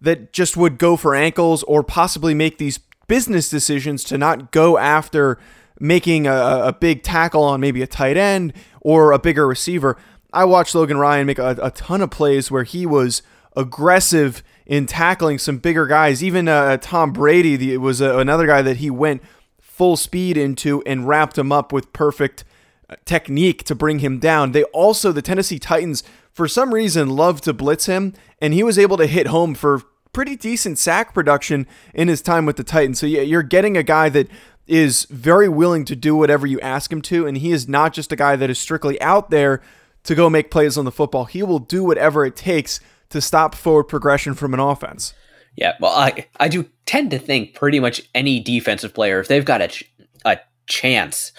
that 0.00 0.32
just 0.32 0.56
would 0.56 0.78
go 0.78 0.96
for 0.96 1.14
ankles 1.14 1.62
or 1.64 1.82
possibly 1.82 2.34
make 2.34 2.58
these 2.58 2.78
business 3.06 3.48
decisions 3.48 4.04
to 4.04 4.18
not 4.18 4.52
go 4.52 4.78
after 4.78 5.38
making 5.80 6.26
a, 6.26 6.32
a 6.64 6.72
big 6.72 7.02
tackle 7.02 7.42
on 7.42 7.60
maybe 7.60 7.82
a 7.82 7.86
tight 7.86 8.16
end 8.16 8.52
or 8.80 9.12
a 9.12 9.18
bigger 9.18 9.46
receiver. 9.46 9.96
I 10.32 10.44
watched 10.44 10.74
Logan 10.74 10.98
Ryan 10.98 11.26
make 11.26 11.38
a, 11.38 11.56
a 11.62 11.70
ton 11.70 12.00
of 12.00 12.10
plays 12.10 12.50
where 12.50 12.64
he 12.64 12.86
was 12.86 13.22
aggressive 13.56 14.42
in 14.66 14.86
tackling 14.86 15.38
some 15.38 15.58
bigger 15.58 15.86
guys. 15.86 16.22
Even 16.22 16.48
uh, 16.48 16.76
Tom 16.78 17.12
Brady 17.12 17.56
the, 17.56 17.76
was 17.78 18.00
uh, 18.02 18.18
another 18.18 18.46
guy 18.46 18.62
that 18.62 18.78
he 18.78 18.90
went 18.90 19.22
full 19.74 19.96
speed 19.96 20.36
into 20.36 20.82
and 20.86 21.08
wrapped 21.08 21.36
him 21.36 21.50
up 21.50 21.72
with 21.72 21.92
perfect 21.92 22.44
uh, 22.88 22.94
technique 23.04 23.64
to 23.64 23.74
bring 23.74 23.98
him 23.98 24.20
down. 24.20 24.52
They 24.52 24.62
also, 24.64 25.10
the 25.10 25.20
Tennessee 25.20 25.58
Titans, 25.58 26.04
for 26.32 26.46
some 26.46 26.72
reason, 26.72 27.08
love 27.08 27.40
to 27.40 27.52
blitz 27.52 27.86
him, 27.86 28.14
and 28.40 28.54
he 28.54 28.62
was 28.62 28.78
able 28.78 28.96
to 28.98 29.06
hit 29.06 29.26
home 29.26 29.52
for 29.56 29.82
pretty 30.12 30.36
decent 30.36 30.78
sack 30.78 31.12
production 31.12 31.66
in 31.92 32.06
his 32.06 32.22
time 32.22 32.46
with 32.46 32.54
the 32.54 32.62
Titans. 32.62 33.00
So 33.00 33.06
yeah, 33.06 33.22
you're 33.22 33.42
getting 33.42 33.76
a 33.76 33.82
guy 33.82 34.08
that 34.10 34.28
is 34.68 35.06
very 35.10 35.48
willing 35.48 35.84
to 35.86 35.96
do 35.96 36.14
whatever 36.14 36.46
you 36.46 36.60
ask 36.60 36.92
him 36.92 37.02
to, 37.02 37.26
and 37.26 37.38
he 37.38 37.50
is 37.50 37.68
not 37.68 37.92
just 37.92 38.12
a 38.12 38.16
guy 38.16 38.36
that 38.36 38.50
is 38.50 38.60
strictly 38.60 39.00
out 39.00 39.30
there 39.30 39.60
to 40.04 40.14
go 40.14 40.30
make 40.30 40.52
plays 40.52 40.78
on 40.78 40.84
the 40.84 40.92
football. 40.92 41.24
He 41.24 41.42
will 41.42 41.58
do 41.58 41.82
whatever 41.82 42.24
it 42.24 42.36
takes 42.36 42.78
to 43.10 43.20
stop 43.20 43.56
forward 43.56 43.84
progression 43.84 44.34
from 44.34 44.54
an 44.54 44.60
offense. 44.60 45.14
Yeah, 45.56 45.74
well, 45.80 45.92
I 45.92 46.26
I 46.38 46.48
do 46.48 46.68
tend 46.86 47.10
to 47.12 47.18
think 47.18 47.54
pretty 47.54 47.80
much 47.80 48.02
any 48.14 48.40
defensive 48.40 48.94
player, 48.94 49.20
if 49.20 49.28
they've 49.28 49.44
got 49.44 49.62
a 49.62 49.68
ch- 49.68 49.90
a 50.24 50.38
chance 50.66 51.32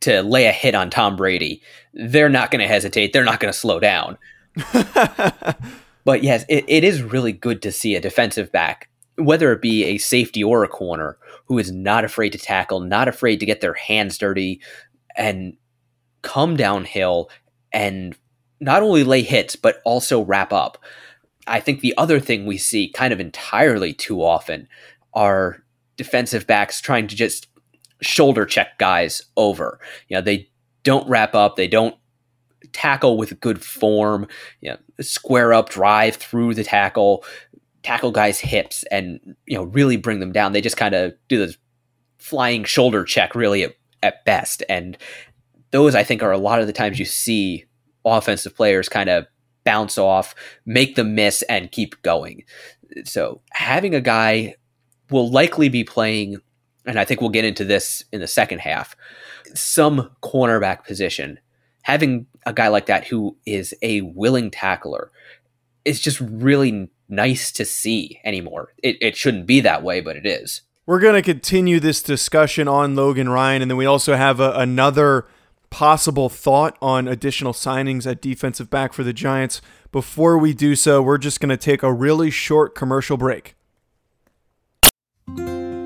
to 0.00 0.22
lay 0.22 0.46
a 0.46 0.52
hit 0.52 0.74
on 0.74 0.90
Tom 0.90 1.16
Brady, 1.16 1.62
they're 1.94 2.28
not 2.28 2.50
going 2.50 2.60
to 2.60 2.66
hesitate. 2.66 3.12
They're 3.12 3.24
not 3.24 3.40
going 3.40 3.52
to 3.52 3.58
slow 3.58 3.78
down. 3.78 4.18
but 6.04 6.22
yes, 6.22 6.44
it, 6.48 6.64
it 6.68 6.84
is 6.84 7.02
really 7.02 7.32
good 7.32 7.62
to 7.62 7.72
see 7.72 7.94
a 7.94 8.00
defensive 8.00 8.50
back, 8.50 8.88
whether 9.16 9.52
it 9.52 9.62
be 9.62 9.84
a 9.84 9.98
safety 9.98 10.42
or 10.42 10.64
a 10.64 10.68
corner, 10.68 11.18
who 11.46 11.58
is 11.58 11.70
not 11.70 12.04
afraid 12.04 12.30
to 12.30 12.38
tackle, 12.38 12.80
not 12.80 13.08
afraid 13.08 13.40
to 13.40 13.46
get 13.46 13.60
their 13.60 13.74
hands 13.74 14.18
dirty, 14.18 14.60
and 15.16 15.56
come 16.22 16.56
downhill 16.56 17.30
and 17.72 18.16
not 18.60 18.82
only 18.82 19.04
lay 19.04 19.22
hits 19.22 19.56
but 19.56 19.80
also 19.84 20.22
wrap 20.22 20.52
up. 20.52 20.78
I 21.46 21.60
think 21.60 21.80
the 21.80 21.94
other 21.96 22.20
thing 22.20 22.46
we 22.46 22.58
see 22.58 22.90
kind 22.90 23.12
of 23.12 23.20
entirely 23.20 23.92
too 23.92 24.22
often 24.22 24.68
are 25.14 25.62
defensive 25.96 26.46
backs 26.46 26.80
trying 26.80 27.06
to 27.08 27.16
just 27.16 27.48
shoulder 28.00 28.44
check 28.44 28.78
guys 28.78 29.22
over. 29.36 29.80
You 30.08 30.16
know, 30.16 30.22
they 30.22 30.50
don't 30.82 31.08
wrap 31.08 31.34
up, 31.34 31.56
they 31.56 31.68
don't 31.68 31.96
tackle 32.72 33.16
with 33.16 33.40
good 33.40 33.62
form, 33.62 34.26
you 34.60 34.70
know, 34.70 34.78
square 35.00 35.52
up, 35.52 35.68
drive 35.68 36.16
through 36.16 36.54
the 36.54 36.64
tackle, 36.64 37.24
tackle 37.82 38.12
guys' 38.12 38.40
hips 38.40 38.84
and 38.90 39.20
you 39.46 39.56
know, 39.56 39.64
really 39.64 39.96
bring 39.96 40.20
them 40.20 40.32
down. 40.32 40.52
They 40.52 40.60
just 40.60 40.76
kind 40.76 40.94
of 40.94 41.12
do 41.28 41.38
this 41.38 41.56
flying 42.18 42.64
shoulder 42.64 43.04
check 43.04 43.34
really 43.34 43.64
at, 43.64 43.74
at 44.02 44.24
best. 44.24 44.62
And 44.68 44.96
those 45.70 45.94
I 45.94 46.04
think 46.04 46.22
are 46.22 46.32
a 46.32 46.38
lot 46.38 46.60
of 46.60 46.66
the 46.66 46.72
times 46.72 46.98
you 46.98 47.04
see 47.04 47.64
offensive 48.04 48.54
players 48.56 48.88
kind 48.88 49.08
of 49.08 49.26
bounce 49.64 49.98
off, 49.98 50.34
make 50.66 50.94
the 50.94 51.04
miss, 51.04 51.42
and 51.42 51.72
keep 51.72 52.00
going. 52.02 52.44
So 53.04 53.40
having 53.52 53.94
a 53.94 54.00
guy 54.00 54.56
will 55.10 55.30
likely 55.30 55.68
be 55.68 55.84
playing, 55.84 56.38
and 56.86 56.98
I 56.98 57.04
think 57.04 57.20
we'll 57.20 57.30
get 57.30 57.44
into 57.44 57.64
this 57.64 58.04
in 58.12 58.20
the 58.20 58.26
second 58.26 58.60
half, 58.60 58.96
some 59.54 60.10
cornerback 60.22 60.84
position. 60.84 61.38
Having 61.82 62.26
a 62.46 62.52
guy 62.52 62.68
like 62.68 62.86
that 62.86 63.06
who 63.06 63.36
is 63.44 63.74
a 63.82 64.02
willing 64.02 64.50
tackler 64.50 65.10
is 65.84 66.00
just 66.00 66.20
really 66.20 66.90
nice 67.08 67.52
to 67.52 67.64
see 67.64 68.20
anymore. 68.24 68.72
It, 68.82 68.96
it 69.00 69.16
shouldn't 69.16 69.46
be 69.46 69.60
that 69.60 69.82
way, 69.82 70.00
but 70.00 70.16
it 70.16 70.26
is. 70.26 70.62
We're 70.86 71.00
going 71.00 71.14
to 71.14 71.22
continue 71.22 71.78
this 71.78 72.02
discussion 72.02 72.66
on 72.66 72.96
Logan 72.96 73.28
Ryan, 73.28 73.62
and 73.62 73.70
then 73.70 73.78
we 73.78 73.86
also 73.86 74.16
have 74.16 74.40
a, 74.40 74.52
another 74.52 75.26
possible 75.72 76.28
thought 76.28 76.76
on 76.82 77.08
additional 77.08 77.54
signings 77.54 78.06
at 78.06 78.20
defensive 78.20 78.68
back 78.68 78.92
for 78.92 79.02
the 79.02 79.12
Giants. 79.14 79.62
Before 79.90 80.36
we 80.36 80.52
do 80.52 80.76
so, 80.76 81.00
we're 81.00 81.16
just 81.16 81.40
going 81.40 81.48
to 81.48 81.56
take 81.56 81.82
a 81.82 81.90
really 81.90 82.30
short 82.30 82.74
commercial 82.74 83.16
break. 83.16 83.56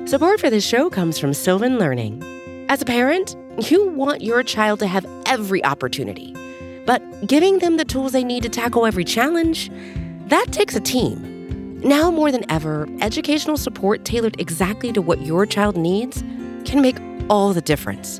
Support 0.05 0.41
for 0.41 0.49
this 0.49 0.67
show 0.67 0.89
comes 0.89 1.17
from 1.17 1.33
Sylvan 1.33 1.79
Learning. 1.79 2.21
As 2.67 2.81
a 2.81 2.85
parent, 2.85 3.37
you 3.71 3.87
want 3.87 4.21
your 4.21 4.43
child 4.43 4.79
to 4.79 4.87
have 4.87 5.05
every 5.25 5.63
opportunity, 5.63 6.35
but 6.85 7.01
giving 7.25 7.59
them 7.59 7.77
the 7.77 7.85
tools 7.85 8.11
they 8.11 8.25
need 8.25 8.43
to 8.43 8.49
tackle 8.49 8.85
every 8.85 9.05
challenge, 9.05 9.71
that 10.27 10.47
takes 10.51 10.75
a 10.75 10.81
team. 10.81 11.79
Now 11.81 12.11
more 12.11 12.29
than 12.29 12.49
ever, 12.51 12.89
educational 12.99 13.55
support 13.55 14.03
tailored 14.03 14.37
exactly 14.39 14.91
to 14.91 15.01
what 15.01 15.21
your 15.21 15.45
child 15.45 15.77
needs 15.77 16.23
can 16.65 16.81
make 16.81 16.97
all 17.29 17.53
the 17.53 17.61
difference. 17.61 18.19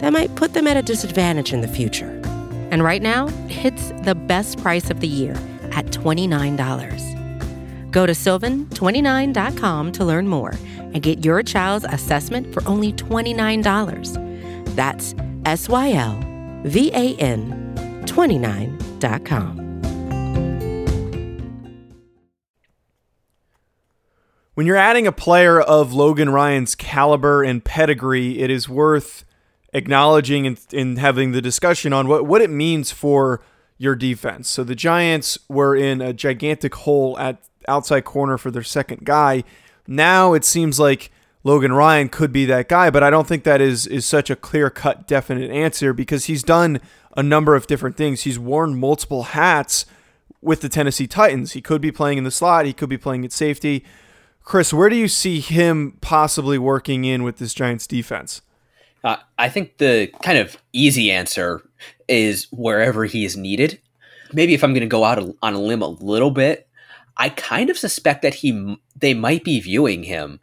that 0.00 0.12
might 0.12 0.34
put 0.34 0.54
them 0.54 0.66
at 0.66 0.76
a 0.76 0.82
disadvantage 0.82 1.52
in 1.52 1.60
the 1.60 1.68
future. 1.68 2.08
And 2.70 2.82
right 2.82 3.02
now, 3.02 3.28
it's 3.48 3.90
the 4.02 4.14
best 4.14 4.60
price 4.60 4.90
of 4.90 5.00
the 5.00 5.08
year 5.08 5.34
at 5.72 5.86
$29. 5.86 7.90
Go 7.90 8.06
to 8.06 8.12
sylvan29.com 8.12 9.92
to 9.92 10.04
learn 10.04 10.28
more 10.28 10.54
and 10.78 11.02
get 11.02 11.24
your 11.24 11.42
child's 11.42 11.84
assessment 11.86 12.52
for 12.52 12.66
only 12.66 12.92
$29. 12.92 14.76
That's 14.76 15.14
S 15.44 15.68
Y 15.68 15.92
L 15.92 16.18
V 16.64 16.90
A 16.92 17.16
N 17.16 17.74
29.com. 18.06 19.58
When 24.54 24.66
you're 24.66 24.76
adding 24.76 25.06
a 25.06 25.12
player 25.12 25.60
of 25.60 25.94
Logan 25.94 26.30
Ryan's 26.30 26.74
caliber 26.74 27.42
and 27.42 27.64
pedigree, 27.64 28.40
it 28.40 28.50
is 28.50 28.68
worth 28.68 29.24
acknowledging 29.72 30.46
and, 30.46 30.60
and 30.72 30.98
having 30.98 31.32
the 31.32 31.40
discussion 31.40 31.92
on 31.92 32.08
what, 32.08 32.26
what 32.26 32.42
it 32.42 32.50
means 32.50 32.90
for 32.90 33.40
your 33.78 33.94
defense. 33.94 34.48
So 34.48 34.64
the 34.64 34.74
Giants 34.74 35.38
were 35.48 35.74
in 35.74 36.00
a 36.00 36.12
gigantic 36.12 36.74
hole 36.74 37.18
at 37.18 37.38
outside 37.68 38.04
corner 38.04 38.36
for 38.36 38.50
their 38.50 38.62
second 38.62 39.04
guy. 39.04 39.44
Now 39.86 40.34
it 40.34 40.44
seems 40.44 40.78
like 40.78 41.10
Logan 41.42 41.72
Ryan 41.72 42.08
could 42.08 42.32
be 42.32 42.44
that 42.46 42.68
guy, 42.68 42.90
but 42.90 43.02
I 43.02 43.10
don't 43.10 43.26
think 43.26 43.44
that 43.44 43.60
is 43.60 43.86
is 43.86 44.04
such 44.04 44.28
a 44.28 44.36
clear-cut 44.36 45.06
definite 45.06 45.50
answer 45.50 45.94
because 45.94 46.26
he's 46.26 46.42
done 46.42 46.80
a 47.16 47.22
number 47.22 47.54
of 47.54 47.66
different 47.66 47.96
things. 47.96 48.22
He's 48.22 48.38
worn 48.38 48.78
multiple 48.78 49.22
hats 49.22 49.86
with 50.42 50.60
the 50.60 50.68
Tennessee 50.68 51.06
Titans. 51.06 51.52
He 51.52 51.62
could 51.62 51.80
be 51.80 51.90
playing 51.90 52.18
in 52.18 52.24
the 52.24 52.30
slot, 52.30 52.66
he 52.66 52.72
could 52.72 52.90
be 52.90 52.98
playing 52.98 53.24
at 53.24 53.32
safety. 53.32 53.84
Chris, 54.42 54.72
where 54.72 54.88
do 54.88 54.96
you 54.96 55.08
see 55.08 55.40
him 55.40 55.96
possibly 56.00 56.58
working 56.58 57.04
in 57.04 57.22
with 57.22 57.38
this 57.38 57.54
Giants 57.54 57.86
defense? 57.86 58.42
Uh, 59.02 59.16
I 59.38 59.48
think 59.48 59.78
the 59.78 60.08
kind 60.22 60.38
of 60.38 60.56
easy 60.72 61.10
answer 61.10 61.62
is 62.08 62.46
wherever 62.50 63.04
he 63.04 63.24
is 63.24 63.36
needed. 63.36 63.80
Maybe 64.32 64.54
if 64.54 64.62
I'm 64.62 64.72
going 64.72 64.80
to 64.82 64.86
go 64.86 65.04
out 65.04 65.18
on 65.42 65.54
a 65.54 65.60
limb 65.60 65.82
a 65.82 65.88
little 65.88 66.30
bit, 66.30 66.68
I 67.16 67.30
kind 67.30 67.70
of 67.70 67.78
suspect 67.78 68.22
that 68.22 68.34
he 68.34 68.76
they 68.96 69.14
might 69.14 69.44
be 69.44 69.60
viewing 69.60 70.04
him 70.04 70.40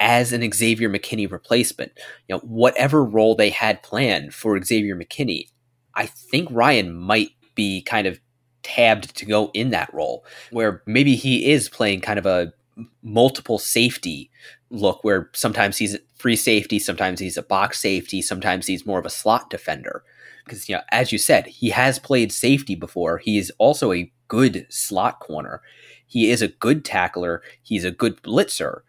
as 0.00 0.32
an 0.32 0.48
Xavier 0.52 0.88
McKinney 0.88 1.30
replacement. 1.30 1.92
You 2.28 2.36
know, 2.36 2.40
whatever 2.40 3.04
role 3.04 3.34
they 3.34 3.50
had 3.50 3.82
planned 3.82 4.34
for 4.34 4.60
Xavier 4.62 4.96
McKinney, 4.96 5.48
I 5.94 6.06
think 6.06 6.48
Ryan 6.50 6.94
might 6.94 7.30
be 7.54 7.82
kind 7.82 8.06
of 8.06 8.20
tabbed 8.62 9.16
to 9.16 9.26
go 9.26 9.50
in 9.54 9.70
that 9.70 9.92
role, 9.92 10.24
where 10.50 10.82
maybe 10.86 11.16
he 11.16 11.50
is 11.50 11.68
playing 11.68 12.00
kind 12.00 12.18
of 12.18 12.26
a 12.26 12.52
multiple 13.02 13.58
safety 13.58 14.30
look 14.70 15.02
where 15.02 15.30
sometimes 15.34 15.78
he's 15.78 15.96
free 16.16 16.36
safety, 16.36 16.78
sometimes 16.78 17.20
he's 17.20 17.36
a 17.36 17.42
box 17.42 17.80
safety, 17.80 18.20
sometimes 18.22 18.66
he's 18.66 18.86
more 18.86 18.98
of 18.98 19.06
a 19.06 19.10
slot 19.10 19.50
defender. 19.50 20.04
Because 20.44 20.68
you 20.68 20.76
know, 20.76 20.82
as 20.90 21.12
you 21.12 21.18
said, 21.18 21.46
he 21.46 21.70
has 21.70 21.98
played 21.98 22.32
safety 22.32 22.74
before. 22.74 23.18
He 23.18 23.38
is 23.38 23.52
also 23.58 23.92
a 23.92 24.10
good 24.28 24.66
slot 24.68 25.20
corner. 25.20 25.62
He 26.06 26.30
is 26.30 26.42
a 26.42 26.48
good 26.48 26.84
tackler. 26.84 27.42
He's 27.62 27.84
a 27.84 27.90
good 27.90 28.22
blitzer. 28.22 28.80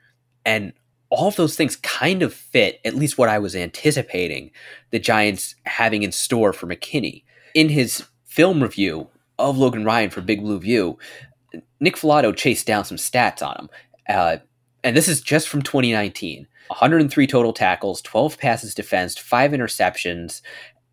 And 0.45 0.73
all 1.09 1.27
of 1.27 1.35
those 1.35 1.55
things 1.55 1.75
kind 1.75 2.21
of 2.21 2.33
fit, 2.33 2.79
at 2.85 2.95
least 2.95 3.17
what 3.17 3.29
I 3.29 3.39
was 3.39 3.55
anticipating 3.55 4.51
the 4.91 4.99
Giants 4.99 5.55
having 5.65 6.03
in 6.03 6.11
store 6.11 6.53
for 6.53 6.67
McKinney. 6.67 7.23
In 7.55 7.69
his 7.69 8.05
film 8.25 8.61
review 8.61 9.09
of 9.39 9.57
Logan 9.57 9.85
Ryan 9.85 10.11
for 10.11 10.21
Big 10.21 10.41
Blue 10.41 10.59
View, 10.59 10.97
Nick 11.79 11.95
Falato 11.95 12.35
chased 12.35 12.67
down 12.67 12.85
some 12.85 12.97
stats 12.97 13.45
on 13.45 13.55
him. 13.57 13.69
Uh, 14.07 14.37
and 14.83 14.95
this 14.95 15.07
is 15.07 15.21
just 15.21 15.47
from 15.47 15.61
2019 15.61 16.47
103 16.67 17.27
total 17.27 17.51
tackles, 17.51 18.01
12 18.03 18.37
passes 18.37 18.75
defensed, 18.75 19.19
5 19.19 19.51
interceptions, 19.51 20.41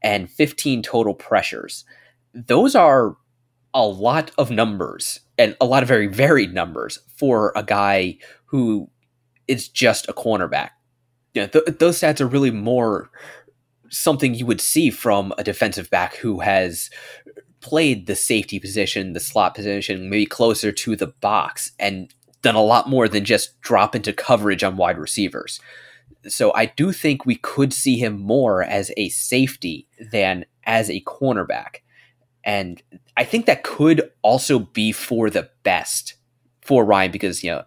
and 0.02 0.30
15 0.30 0.82
total 0.82 1.12
pressures. 1.12 1.84
Those 2.32 2.74
are 2.74 3.16
a 3.74 3.86
lot 3.86 4.30
of 4.38 4.50
numbers 4.50 5.20
and 5.36 5.54
a 5.60 5.66
lot 5.66 5.82
of 5.82 5.88
very 5.88 6.06
varied 6.06 6.54
numbers 6.54 6.98
for 7.16 7.52
a 7.54 7.62
guy 7.62 8.16
who 8.46 8.90
is 9.48 9.68
just 9.68 10.08
a 10.08 10.14
cornerback. 10.14 10.70
yeah, 11.34 11.46
th- 11.46 11.66
those 11.78 12.00
stats 12.00 12.22
are 12.22 12.26
really 12.26 12.50
more 12.50 13.10
something 13.90 14.34
you 14.34 14.46
would 14.46 14.60
see 14.60 14.90
from 14.90 15.32
a 15.36 15.44
defensive 15.44 15.90
back 15.90 16.16
who 16.16 16.40
has 16.40 16.90
played 17.66 18.06
the 18.06 18.14
safety 18.14 18.60
position, 18.60 19.12
the 19.12 19.18
slot 19.18 19.56
position, 19.56 20.08
maybe 20.08 20.24
closer 20.24 20.70
to 20.70 20.94
the 20.94 21.08
box, 21.08 21.72
and 21.80 22.14
done 22.40 22.54
a 22.54 22.62
lot 22.62 22.88
more 22.88 23.08
than 23.08 23.24
just 23.24 23.60
drop 23.60 23.96
into 23.96 24.12
coverage 24.12 24.62
on 24.62 24.76
wide 24.76 24.98
receivers. 24.98 25.58
So 26.28 26.54
I 26.54 26.66
do 26.66 26.92
think 26.92 27.26
we 27.26 27.34
could 27.34 27.72
see 27.72 27.98
him 27.98 28.20
more 28.20 28.62
as 28.62 28.92
a 28.96 29.08
safety 29.08 29.88
than 30.12 30.46
as 30.62 30.88
a 30.88 31.02
cornerback. 31.02 31.78
And 32.44 32.80
I 33.16 33.24
think 33.24 33.46
that 33.46 33.64
could 33.64 34.12
also 34.22 34.60
be 34.60 34.92
for 34.92 35.28
the 35.28 35.50
best 35.64 36.14
for 36.62 36.84
Ryan 36.84 37.10
because, 37.10 37.42
you 37.42 37.50
know, 37.50 37.64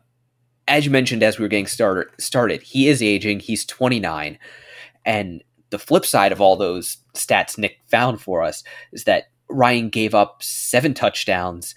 as 0.70 0.86
you 0.86 0.92
mentioned 0.92 1.24
as 1.24 1.38
we 1.38 1.44
were 1.44 1.50
getting 1.50 1.68
started 1.68 2.08
started, 2.20 2.62
he 2.62 2.88
is 2.88 3.04
aging, 3.04 3.42
he's 3.42 3.66
29. 3.66 4.40
And 5.04 5.44
the 5.72 5.80
flip 5.80 6.06
side 6.06 6.32
of 6.32 6.40
all 6.40 6.56
those 6.56 6.98
stats 7.16 7.58
Nick 7.58 7.80
found 7.88 8.22
for 8.22 8.42
us 8.42 8.64
is 8.94 9.04
that 9.04 9.26
Ryan 9.50 9.90
gave 9.90 10.14
up 10.14 10.44
seven 10.44 10.94
touchdowns. 10.94 11.76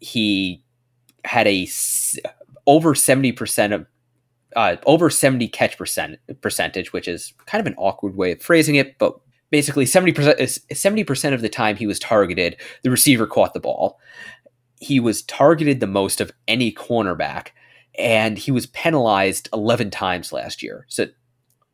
He 0.00 0.62
had 1.24 1.46
a 1.46 1.68
over 2.66 2.94
70% 2.94 3.74
of 3.74 3.86
uh, 4.54 4.76
over 4.86 5.08
70 5.08 5.48
catch 5.48 5.78
percent 5.78 6.18
percentage, 6.40 6.92
which 6.92 7.08
is 7.08 7.32
kind 7.46 7.60
of 7.60 7.66
an 7.66 7.78
awkward 7.78 8.16
way 8.16 8.32
of 8.32 8.42
phrasing 8.42 8.74
it, 8.74 8.98
but 8.98 9.18
basically 9.50 9.84
70% 9.84 10.14
70% 10.14 11.34
of 11.34 11.42
the 11.42 11.48
time 11.48 11.76
he 11.76 11.86
was 11.86 11.98
targeted, 11.98 12.56
the 12.82 12.90
receiver 12.90 13.26
caught 13.26 13.54
the 13.54 13.60
ball. 13.60 13.98
He 14.80 14.98
was 14.98 15.22
targeted 15.22 15.80
the 15.80 15.86
most 15.86 16.20
of 16.20 16.32
any 16.48 16.72
cornerback, 16.72 17.48
and 17.98 18.36
he 18.36 18.50
was 18.50 18.66
penalized 18.66 19.48
11 19.52 19.90
times 19.90 20.32
last 20.32 20.62
year. 20.62 20.86
So 20.88 21.06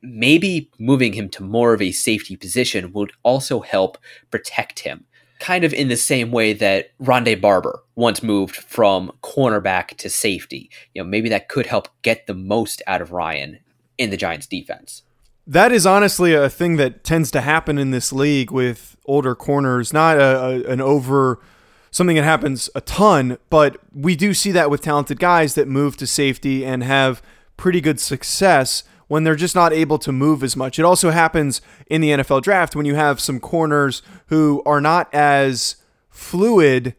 maybe 0.02 0.70
moving 0.78 1.14
him 1.14 1.28
to 1.30 1.42
more 1.42 1.72
of 1.72 1.82
a 1.82 1.92
safety 1.92 2.36
position 2.36 2.92
would 2.92 3.12
also 3.22 3.60
help 3.60 3.98
protect 4.30 4.80
him 4.80 5.06
kind 5.38 5.64
of 5.64 5.72
in 5.72 5.88
the 5.88 5.96
same 5.96 6.30
way 6.30 6.52
that 6.52 6.90
Rondé 6.98 7.40
Barber 7.40 7.82
once 7.94 8.22
moved 8.22 8.56
from 8.56 9.12
cornerback 9.22 9.96
to 9.98 10.10
safety. 10.10 10.70
You 10.94 11.02
know, 11.02 11.08
maybe 11.08 11.28
that 11.28 11.48
could 11.48 11.66
help 11.66 11.88
get 12.02 12.26
the 12.26 12.34
most 12.34 12.82
out 12.86 13.00
of 13.00 13.12
Ryan 13.12 13.58
in 13.96 14.10
the 14.10 14.16
Giants 14.16 14.46
defense. 14.46 15.02
That 15.46 15.72
is 15.72 15.86
honestly 15.86 16.34
a 16.34 16.50
thing 16.50 16.76
that 16.76 17.04
tends 17.04 17.30
to 17.30 17.40
happen 17.40 17.78
in 17.78 17.90
this 17.90 18.12
league 18.12 18.50
with 18.50 18.96
older 19.06 19.34
corners, 19.34 19.92
not 19.92 20.18
a, 20.18 20.22
a, 20.22 20.72
an 20.72 20.80
over 20.80 21.40
something 21.90 22.16
that 22.16 22.24
happens 22.24 22.68
a 22.74 22.80
ton, 22.82 23.38
but 23.48 23.78
we 23.94 24.14
do 24.14 24.34
see 24.34 24.52
that 24.52 24.70
with 24.70 24.82
talented 24.82 25.18
guys 25.18 25.54
that 25.54 25.66
move 25.66 25.96
to 25.96 26.06
safety 26.06 26.64
and 26.64 26.82
have 26.82 27.22
pretty 27.56 27.80
good 27.80 27.98
success 27.98 28.84
when 29.08 29.24
they're 29.24 29.34
just 29.34 29.54
not 29.54 29.72
able 29.72 29.98
to 29.98 30.12
move 30.12 30.44
as 30.44 30.56
much. 30.56 30.78
It 30.78 30.84
also 30.84 31.10
happens 31.10 31.60
in 31.86 32.00
the 32.00 32.10
NFL 32.10 32.42
draft 32.42 32.76
when 32.76 32.86
you 32.86 32.94
have 32.94 33.20
some 33.20 33.40
corners 33.40 34.02
who 34.26 34.62
are 34.64 34.80
not 34.80 35.12
as 35.12 35.76
fluid 36.10 36.94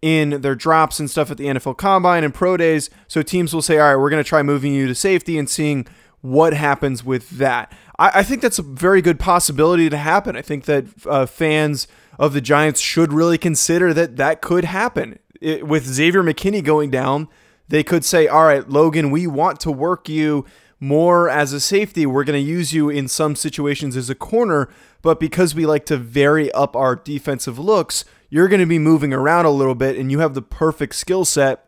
in 0.00 0.40
their 0.40 0.54
drops 0.54 1.00
and 1.00 1.10
stuff 1.10 1.30
at 1.30 1.36
the 1.36 1.46
NFL 1.46 1.76
combine 1.76 2.24
and 2.24 2.32
pro 2.32 2.56
days. 2.56 2.88
So 3.08 3.22
teams 3.22 3.52
will 3.52 3.62
say, 3.62 3.78
all 3.78 3.88
right, 3.88 3.96
we're 3.96 4.10
going 4.10 4.22
to 4.22 4.28
try 4.28 4.42
moving 4.42 4.72
you 4.72 4.86
to 4.86 4.94
safety 4.94 5.38
and 5.38 5.50
seeing 5.50 5.86
what 6.20 6.54
happens 6.54 7.04
with 7.04 7.30
that. 7.30 7.72
I, 7.98 8.20
I 8.20 8.22
think 8.22 8.42
that's 8.42 8.58
a 8.58 8.62
very 8.62 9.02
good 9.02 9.18
possibility 9.18 9.90
to 9.90 9.96
happen. 9.96 10.36
I 10.36 10.42
think 10.42 10.64
that 10.66 10.86
uh, 11.06 11.26
fans 11.26 11.88
of 12.18 12.32
the 12.32 12.40
Giants 12.40 12.80
should 12.80 13.12
really 13.12 13.38
consider 13.38 13.92
that 13.94 14.16
that 14.16 14.40
could 14.40 14.64
happen. 14.64 15.18
It, 15.40 15.66
with 15.66 15.86
Xavier 15.86 16.22
McKinney 16.22 16.62
going 16.62 16.90
down, 16.90 17.28
they 17.68 17.82
could 17.82 18.04
say, 18.04 18.26
all 18.26 18.44
right, 18.44 18.68
Logan, 18.68 19.10
we 19.10 19.26
want 19.26 19.60
to 19.60 19.70
work 19.70 20.08
you 20.08 20.44
more 20.80 21.28
as 21.28 21.52
a 21.52 21.60
safety. 21.60 22.06
We're 22.06 22.24
going 22.24 22.42
to 22.42 22.50
use 22.50 22.72
you 22.72 22.88
in 22.88 23.08
some 23.08 23.34
situations 23.36 23.96
as 23.96 24.08
a 24.10 24.14
corner, 24.14 24.68
but 25.02 25.18
because 25.20 25.54
we 25.54 25.66
like 25.66 25.86
to 25.86 25.96
vary 25.96 26.50
up 26.52 26.76
our 26.76 26.96
defensive 26.96 27.58
looks, 27.58 28.04
you're 28.30 28.48
going 28.48 28.60
to 28.60 28.66
be 28.66 28.78
moving 28.78 29.12
around 29.12 29.46
a 29.46 29.50
little 29.50 29.74
bit, 29.74 29.96
and 29.96 30.10
you 30.10 30.18
have 30.20 30.34
the 30.34 30.42
perfect 30.42 30.94
skill 30.94 31.24
set 31.24 31.64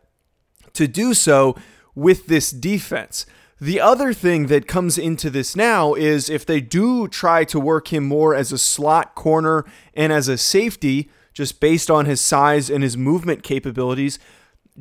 to 0.73 0.87
do 0.87 1.13
so 1.13 1.55
with 1.95 2.27
this 2.27 2.51
defense. 2.51 3.25
The 3.59 3.79
other 3.79 4.11
thing 4.13 4.47
that 4.47 4.67
comes 4.67 4.97
into 4.97 5.29
this 5.29 5.55
now 5.55 5.93
is 5.93 6.29
if 6.29 6.45
they 6.45 6.61
do 6.61 7.07
try 7.07 7.43
to 7.45 7.59
work 7.59 7.93
him 7.93 8.05
more 8.05 8.33
as 8.33 8.51
a 8.51 8.57
slot 8.57 9.13
corner 9.13 9.65
and 9.93 10.11
as 10.11 10.27
a 10.27 10.37
safety, 10.37 11.11
just 11.33 11.59
based 11.59 11.91
on 11.91 12.05
his 12.05 12.21
size 12.21 12.69
and 12.69 12.83
his 12.83 12.97
movement 12.97 13.43
capabilities, 13.43 14.17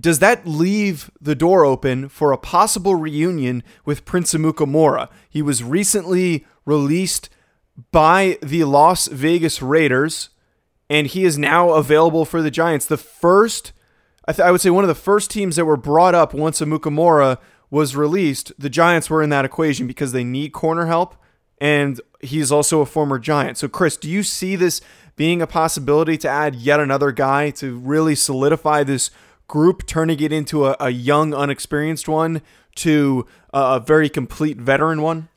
does 0.00 0.18
that 0.20 0.46
leave 0.46 1.10
the 1.20 1.34
door 1.34 1.64
open 1.64 2.08
for 2.08 2.32
a 2.32 2.38
possible 2.38 2.94
reunion 2.94 3.62
with 3.84 4.04
Prince 4.04 4.32
Amukamara? 4.34 5.08
He 5.28 5.42
was 5.42 5.62
recently 5.62 6.46
released 6.64 7.28
by 7.92 8.38
the 8.42 8.64
Las 8.64 9.08
Vegas 9.08 9.62
Raiders, 9.62 10.30
and 10.88 11.06
he 11.06 11.24
is 11.24 11.38
now 11.38 11.70
available 11.70 12.24
for 12.24 12.42
the 12.42 12.50
Giants. 12.50 12.86
The 12.86 12.96
first, 12.96 13.72
I, 14.26 14.32
th- 14.32 14.46
I 14.46 14.50
would 14.50 14.60
say, 14.60 14.70
one 14.70 14.84
of 14.84 14.88
the 14.88 14.94
first 14.94 15.30
teams 15.30 15.56
that 15.56 15.64
were 15.64 15.76
brought 15.76 16.14
up 16.14 16.34
once 16.34 16.60
Amukamara 16.60 17.38
was 17.70 17.96
released. 17.96 18.52
The 18.58 18.70
Giants 18.70 19.08
were 19.08 19.22
in 19.22 19.30
that 19.30 19.44
equation 19.44 19.86
because 19.86 20.12
they 20.12 20.24
need 20.24 20.52
corner 20.52 20.86
help, 20.86 21.16
and 21.60 22.00
he's 22.20 22.52
also 22.52 22.80
a 22.80 22.86
former 22.86 23.18
Giant. 23.18 23.58
So, 23.58 23.68
Chris, 23.68 23.96
do 23.96 24.10
you 24.10 24.22
see 24.22 24.56
this 24.56 24.80
being 25.16 25.42
a 25.42 25.46
possibility 25.46 26.16
to 26.18 26.28
add 26.28 26.54
yet 26.54 26.80
another 26.80 27.12
guy 27.12 27.50
to 27.50 27.78
really 27.78 28.14
solidify 28.14 28.84
this? 28.84 29.10
Group 29.50 29.84
turning 29.84 30.20
it 30.20 30.32
into 30.32 30.64
a, 30.64 30.76
a 30.78 30.90
young, 30.90 31.34
unexperienced 31.34 32.08
one 32.08 32.40
to 32.76 33.26
a 33.52 33.80
very 33.80 34.08
complete 34.08 34.56
veteran 34.56 35.02
one? 35.02 35.28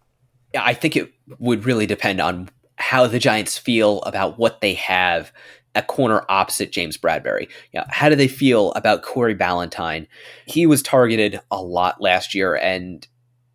Yeah, 0.54 0.64
I 0.64 0.76
think 0.76 0.96
it 0.96 1.12
would 1.40 1.66
really 1.66 1.88
depend 1.88 2.22
on 2.22 2.50
how 2.76 3.08
the 3.08 3.18
Giants 3.18 3.58
feel 3.58 4.04
about 4.04 4.38
what 4.38 4.62
they 4.62 4.76
have 4.76 5.34
at 5.74 5.88
corner 5.88 6.24
opposite 6.30 6.72
James 6.72 6.96
Bradberry. 6.96 7.50
Yeah, 7.72 7.86
how 7.90 8.08
do 8.08 8.16
they 8.16 8.28
feel 8.28 8.72
about 8.74 9.02
Corey 9.02 9.36
Ballentine? 9.36 10.06
He 10.46 10.68
was 10.68 10.84
targeted 10.84 11.40
a 11.50 11.60
lot 11.60 12.00
last 12.00 12.36
year, 12.36 12.56
and 12.56 13.08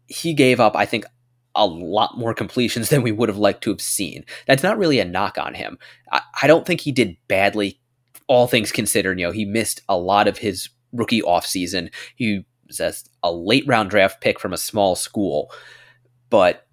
he 0.08 0.34
gave 0.34 0.58
up, 0.58 0.74
I 0.74 0.86
think, 0.86 1.04
a 1.54 1.66
lot 1.66 2.18
more 2.18 2.34
completions 2.34 2.88
than 2.90 3.02
we 3.02 3.12
would 3.12 3.28
have 3.28 3.38
liked 3.38 3.62
to 3.62 3.70
have 3.70 3.80
seen. 3.80 4.24
That's 4.48 4.64
not 4.64 4.76
really 4.76 4.98
a 4.98 5.04
knock 5.04 5.38
on 5.38 5.54
him. 5.54 5.78
I, 6.10 6.22
I 6.42 6.46
don't 6.48 6.66
think 6.66 6.80
he 6.80 6.90
did 6.90 7.16
badly 7.28 7.78
all 8.28 8.46
things 8.46 8.70
considered, 8.70 9.18
you 9.18 9.26
know, 9.26 9.32
he 9.32 9.44
missed 9.44 9.80
a 9.88 9.96
lot 9.96 10.28
of 10.28 10.38
his 10.38 10.68
rookie 10.92 11.22
offseason. 11.22 11.92
He 12.14 12.44
was 12.66 12.80
a, 13.22 13.32
late 13.32 13.66
round 13.66 13.90
draft 13.90 14.20
pick 14.20 14.38
from 14.38 14.52
a 14.52 14.58
small 14.58 14.94
school, 14.94 15.50
but 16.30 16.66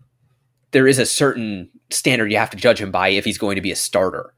there 0.72 0.88
is 0.88 1.00
a 1.00 1.06
certain 1.06 1.70
standard 1.90 2.32
you 2.32 2.38
have 2.38 2.50
to 2.50 2.58
judge 2.58 2.82
him 2.82 2.92
by 2.92 3.10
if 3.10 3.26
he's 3.26 3.38
going 3.38 3.56
to 3.56 3.62
be 3.62 3.72
a 3.72 3.76
starter. 3.76 4.34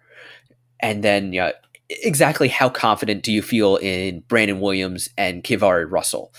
And 0.79 1.03
then, 1.03 1.33
you 1.33 1.41
know, 1.41 1.51
exactly 1.89 2.47
how 2.47 2.69
confident 2.69 3.23
do 3.23 3.31
you 3.31 3.41
feel 3.41 3.77
in 3.77 4.21
Brandon 4.21 4.59
Williams 4.59 5.09
and 5.17 5.43
KeiVarae 5.43 5.89
Russell? 5.89 6.33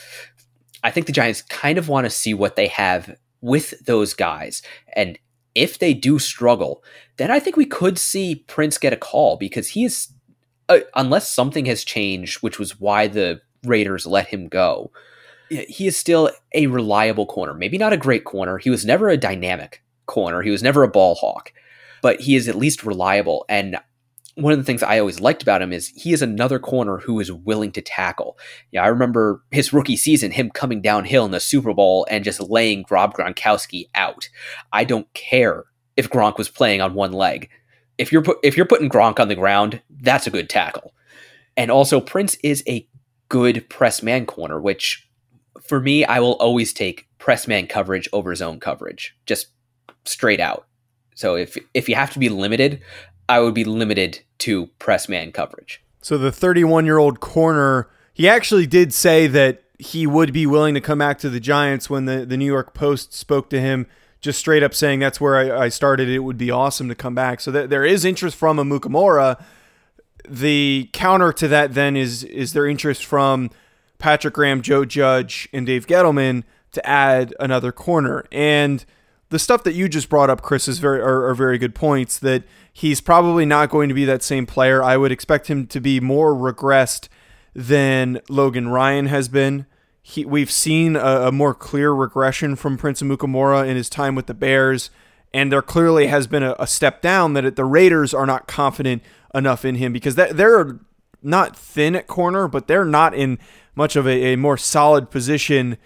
I 0.85 0.91
think 0.91 1.07
the 1.07 1.13
Giants 1.13 1.43
kind 1.43 1.79
of 1.79 1.89
want 1.89 2.05
to 2.05 2.11
see 2.11 2.35
what 2.35 2.55
they 2.55 2.69
have 2.69 3.17
with 3.41 3.85
those 3.85 4.15
guys. 4.15 4.63
And 4.95 5.19
if 5.55 5.79
they 5.79 5.95
do 5.95 6.19
struggle, 6.19 6.85
then 7.17 7.31
I 7.33 7.41
think 7.41 7.57
we 7.57 7.67
could 7.67 7.99
see 7.99 8.45
Prince 8.47 8.79
get 8.79 8.93
a 8.93 8.97
call 8.97 9.37
because 9.37 9.69
he 9.69 9.85
is 9.85 10.09
uh, 10.69 10.81
unless 10.95 11.29
something 11.29 11.67
has 11.67 11.85
changed, 11.85 12.43
which 12.43 12.59
was 12.59 12.81
why 12.81 13.07
the 13.07 13.41
Raiders 13.65 14.07
let 14.07 14.29
him 14.29 14.49
go, 14.49 14.91
he 15.51 15.87
is 15.87 15.97
still 15.97 16.31
a 16.55 16.67
reliable 16.67 17.27
corner. 17.27 17.55
Maybe 17.55 17.79
not 17.79 17.93
a 17.93 17.97
great 17.97 18.25
corner. 18.25 18.59
He 18.59 18.71
was 18.71 18.85
never 18.85 19.09
a 19.09 19.17
dynamic 19.17 19.83
corner. 20.07 20.43
He 20.43 20.51
was 20.51 20.63
never 20.63 20.83
a 20.83 20.89
ball 20.89 21.15
hawk, 21.15 21.53
but 22.03 22.21
he 22.21 22.37
is 22.37 22.49
at 22.49 22.55
least 22.55 22.85
reliable. 22.85 23.45
And 23.49 23.79
one 24.35 24.53
of 24.53 24.59
the 24.59 24.65
things 24.65 24.83
I 24.83 24.99
always 24.99 25.21
liked 25.21 25.43
about 25.43 25.63
him 25.63 25.73
is 25.73 25.89
he 25.89 26.13
is 26.13 26.23
another 26.23 26.59
corner 26.59 26.99
who 26.99 27.19
is 27.19 27.33
willing 27.33 27.73
to 27.73 27.83
tackle. 27.83 28.39
Yeah, 28.71 28.85
I 28.85 28.89
remember 28.89 29.43
his 29.51 29.73
rookie 29.73 29.97
season, 29.97 30.31
him 30.31 30.51
coming 30.51 30.81
downhill 30.81 31.25
in 31.25 31.33
the 31.33 31.41
Super 31.41 31.75
Bowl 31.75 32.07
and 32.11 32.25
just 32.25 32.41
laying 32.41 32.85
Rob 32.91 33.15
Gronkowski 33.15 33.87
out. 33.95 34.29
I 34.73 34.85
don't 34.85 35.13
care 35.13 35.65
if 35.97 36.11
Gronk 36.11 36.39
was 36.39 36.49
playing 36.49 36.81
on 36.81 36.95
one 36.95 37.13
leg 37.13 37.49
if 37.99 38.13
you're 38.13 38.23
put, 38.23 38.39
if 38.43 38.57
you're 38.57 38.67
putting 38.67 38.89
Gronk 38.89 39.21
on 39.21 39.29
the 39.29 39.35
ground, 39.35 39.83
that's 39.91 40.27
a 40.27 40.31
good 40.31 40.49
tackle. 40.49 40.95
And 41.57 41.71
also 41.71 42.01
Prince 42.01 42.37
is 42.43 42.63
a 42.69 42.89
good 43.29 43.69
press 43.69 44.03
man 44.03 44.25
corner, 44.25 44.61
which 44.61 45.09
for 45.61 45.81
me, 45.81 46.05
I 46.05 46.21
will 46.21 46.35
always 46.35 46.73
take 46.73 47.09
press 47.19 47.47
man 47.47 47.67
coverage 47.67 48.09
over 48.13 48.35
zone 48.35 48.61
coverage, 48.61 49.17
just 49.27 49.49
straight 50.05 50.41
out. 50.41 50.67
So 51.15 51.35
if 51.37 51.59
if 51.75 51.89
you 51.89 51.95
have 51.97 52.13
to 52.13 52.19
be 52.19 52.29
limited, 52.29 52.81
I 53.29 53.41
would 53.41 53.55
be 53.55 53.65
limited 53.65 54.21
to 54.39 54.67
press 54.79 55.09
man 55.09 55.33
coverage. 55.33 55.83
So 56.01 56.17
the 56.17 56.33
31 56.33 56.87
year 56.87 56.99
old 56.99 57.21
corner, 57.21 57.91
he 58.15 58.29
actually 58.29 58.67
did 58.67 58.95
say 58.95 59.27
that 59.27 59.65
he 59.79 60.07
would 60.07 60.33
be 60.33 60.47
willing 60.47 60.75
to 60.75 60.81
come 60.81 60.99
back 60.99 61.19
to 61.19 61.29
the 61.29 61.41
Giants 61.41 61.91
when 61.91 62.05
the, 62.05 62.25
the 62.25 62.37
New 62.37 62.47
York 62.47 62.75
Post 62.75 63.13
spoke 63.13 63.51
to 63.51 63.61
him 63.61 63.87
just 64.21 64.39
straight 64.39 64.63
up 64.63 64.75
saying 64.75 64.99
that's 64.99 65.21
where 65.21 65.37
I, 65.37 65.65
I 65.65 65.69
started. 65.69 66.09
It 66.09 66.21
would 66.21 66.39
be 66.39 66.51
awesome 66.51 66.89
to 66.89 66.95
come 66.95 67.15
back. 67.15 67.41
So 67.41 67.53
th- 67.53 67.71
there 67.71 67.85
is 67.85 68.05
interest 68.05 68.37
from 68.37 68.57
Amukamara. 68.57 69.43
The 70.29 70.91
counter 70.93 71.33
to 71.35 71.49
that 71.49 71.75
then 71.75 71.97
is 71.97 72.25
is 72.25 72.53
there 72.53 72.67
interest 72.67 73.05
from 73.05 73.51
Patrick 73.99 74.35
Graham, 74.35 74.63
Joe 74.63 74.85
Judge, 74.85 75.49
and 75.53 75.67
Dave 75.67 75.87
Gettleman 75.87 76.45
to 76.73 76.87
add 76.87 77.35
another 77.41 77.73
corner. 77.73 78.25
And 78.31 78.85
the 79.31 79.39
stuff 79.39 79.63
that 79.65 79.75
you 79.75 79.89
just 79.89 80.09
brought 80.09 80.31
up, 80.31 80.43
Chris, 80.43 80.69
is 80.69 80.79
very 80.79 81.01
are, 81.01 81.27
are 81.29 81.35
very 81.35 81.59
good 81.59 81.75
points. 81.75 82.19
That 82.19 82.45
he's 82.73 83.01
probably 83.01 83.47
not 83.47 83.71
going 83.71 83.89
to 83.89 83.95
be 83.95 84.05
that 84.05 84.23
same 84.23 84.47
player. 84.47 84.83
I 84.83 84.97
would 84.97 85.13
expect 85.13 85.49
him 85.49 85.67
to 85.69 85.81
be 85.81 86.01
more 86.01 86.35
regressed 86.35 87.09
than 87.55 88.21
Logan 88.29 88.69
Ryan 88.69 89.07
has 89.07 89.29
been. 89.29 89.67
He, 90.09 90.25
we've 90.25 90.51
seen 90.51 90.97
a, 90.97 91.27
a 91.29 91.33
more 91.33 91.53
clear 91.53 91.93
regression 91.93 92.57
from 92.57 92.79
Prince 92.79 93.03
Amukamara 93.03 93.69
in 93.69 93.77
his 93.77 93.91
time 93.91 94.15
with 94.15 94.25
the 94.25 94.33
Bears, 94.33 94.89
and 95.35 95.53
there 95.53 95.61
clearly 95.61 96.07
has 96.07 96.27
been 96.27 96.43
a, 96.43 96.57
a 96.59 96.67
step 96.67 97.03
down 97.03 97.35
that 97.35 97.45
it, 97.45 97.57
the 97.57 97.67
Raiders 97.67 98.15
are 98.15 98.25
not 98.25 98.47
confident 98.47 99.03
enough 99.35 99.67
in 99.67 99.75
him 99.75 99.93
because 99.93 100.15
that, 100.15 100.39
they're 100.39 100.81
not 101.23 101.55
thin 101.55 101.95
at 101.95 102.07
corner, 102.07 102.49
but 102.49 102.69
they're 102.69 102.87
not 102.87 103.13
in 103.13 103.39
much 103.75 103.97
of 103.97 104.07
a, 104.07 104.33
a 104.33 104.37
more 104.37 104.57
solid 104.57 105.11
position 105.11 105.77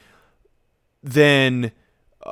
than 1.03 1.73
uh, 2.25 2.31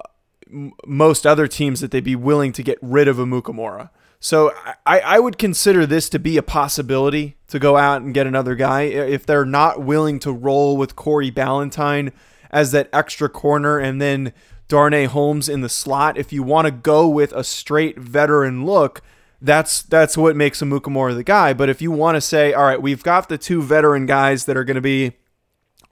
m- 0.48 0.70
most 0.86 1.26
other 1.26 1.48
teams 1.48 1.80
that 1.80 1.90
they'd 1.90 2.04
be 2.04 2.14
willing 2.14 2.52
to 2.52 2.62
get 2.62 2.78
rid 2.80 3.08
of 3.08 3.16
Amukamara. 3.16 3.90
So 4.20 4.52
I, 4.86 5.00
I 5.00 5.18
would 5.18 5.38
consider 5.38 5.86
this 5.86 6.10
to 6.10 6.18
be 6.18 6.36
a 6.36 6.42
possibility 6.42 7.36
to 7.48 7.58
go 7.58 7.78
out 7.78 8.02
and 8.02 8.12
get 8.12 8.26
another 8.26 8.54
guy 8.54 8.82
if 8.82 9.24
they're 9.24 9.46
not 9.46 9.82
willing 9.82 10.18
to 10.20 10.30
roll 10.30 10.76
with 10.76 10.94
Corey 10.94 11.30
Ballentine 11.30 12.12
as 12.50 12.70
that 12.72 12.90
extra 12.92 13.30
corner 13.30 13.78
and 13.78 14.00
then 14.00 14.34
Darnay 14.68 15.06
Holmes 15.06 15.48
in 15.48 15.62
the 15.62 15.70
slot. 15.70 16.18
If 16.18 16.32
you 16.32 16.42
want 16.42 16.66
to 16.66 16.70
go 16.70 17.08
with 17.08 17.32
a 17.32 17.42
straight 17.42 17.98
veteran 17.98 18.66
look, 18.66 19.00
that's 19.40 19.82
that's 19.82 20.18
what 20.18 20.36
makes 20.36 20.60
Amukamara 20.60 21.14
the 21.14 21.24
guy. 21.24 21.54
But 21.54 21.70
if 21.70 21.80
you 21.80 21.90
want 21.90 22.16
to 22.16 22.20
say, 22.20 22.52
all 22.52 22.64
right, 22.64 22.80
we've 22.80 23.02
got 23.02 23.30
the 23.30 23.38
two 23.38 23.62
veteran 23.62 24.04
guys 24.04 24.44
that 24.44 24.56
are 24.56 24.64
going 24.64 24.74
to 24.74 24.82
be 24.82 25.12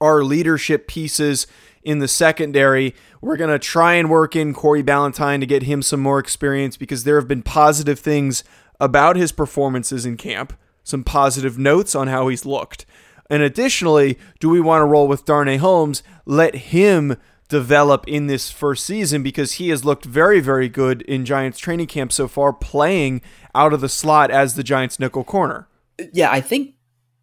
our 0.00 0.22
leadership 0.22 0.86
pieces 0.86 1.46
in 1.82 1.98
the 1.98 2.08
secondary. 2.08 2.94
We're 3.20 3.36
going 3.36 3.50
to 3.50 3.58
try 3.58 3.94
and 3.94 4.10
work 4.10 4.36
in 4.36 4.54
Corey 4.54 4.82
Ballentine 4.82 5.40
to 5.40 5.46
get 5.46 5.64
him 5.64 5.82
some 5.82 6.00
more 6.00 6.18
experience 6.18 6.76
because 6.76 7.04
there 7.04 7.16
have 7.16 7.28
been 7.28 7.42
positive 7.42 7.98
things 7.98 8.44
about 8.80 9.16
his 9.16 9.32
performances 9.32 10.06
in 10.06 10.16
camp, 10.16 10.52
some 10.84 11.04
positive 11.04 11.58
notes 11.58 11.94
on 11.94 12.08
how 12.08 12.28
he's 12.28 12.46
looked. 12.46 12.86
And 13.30 13.42
additionally, 13.42 14.18
do 14.40 14.48
we 14.48 14.60
want 14.60 14.80
to 14.80 14.86
roll 14.86 15.06
with 15.06 15.24
Darnay 15.24 15.58
Holmes? 15.58 16.02
Let 16.24 16.54
him 16.54 17.16
develop 17.48 18.06
in 18.06 18.26
this 18.26 18.50
first 18.50 18.84
season 18.84 19.22
because 19.22 19.52
he 19.52 19.70
has 19.70 19.84
looked 19.84 20.04
very, 20.04 20.40
very 20.40 20.68
good 20.68 21.02
in 21.02 21.24
Giants 21.24 21.58
training 21.58 21.86
camp 21.86 22.12
so 22.12 22.28
far, 22.28 22.52
playing 22.52 23.22
out 23.54 23.72
of 23.72 23.80
the 23.80 23.88
slot 23.88 24.30
as 24.30 24.54
the 24.54 24.62
Giants 24.62 25.00
nickel 25.00 25.24
corner. 25.24 25.66
Yeah, 26.12 26.30
I 26.30 26.40
think 26.40 26.74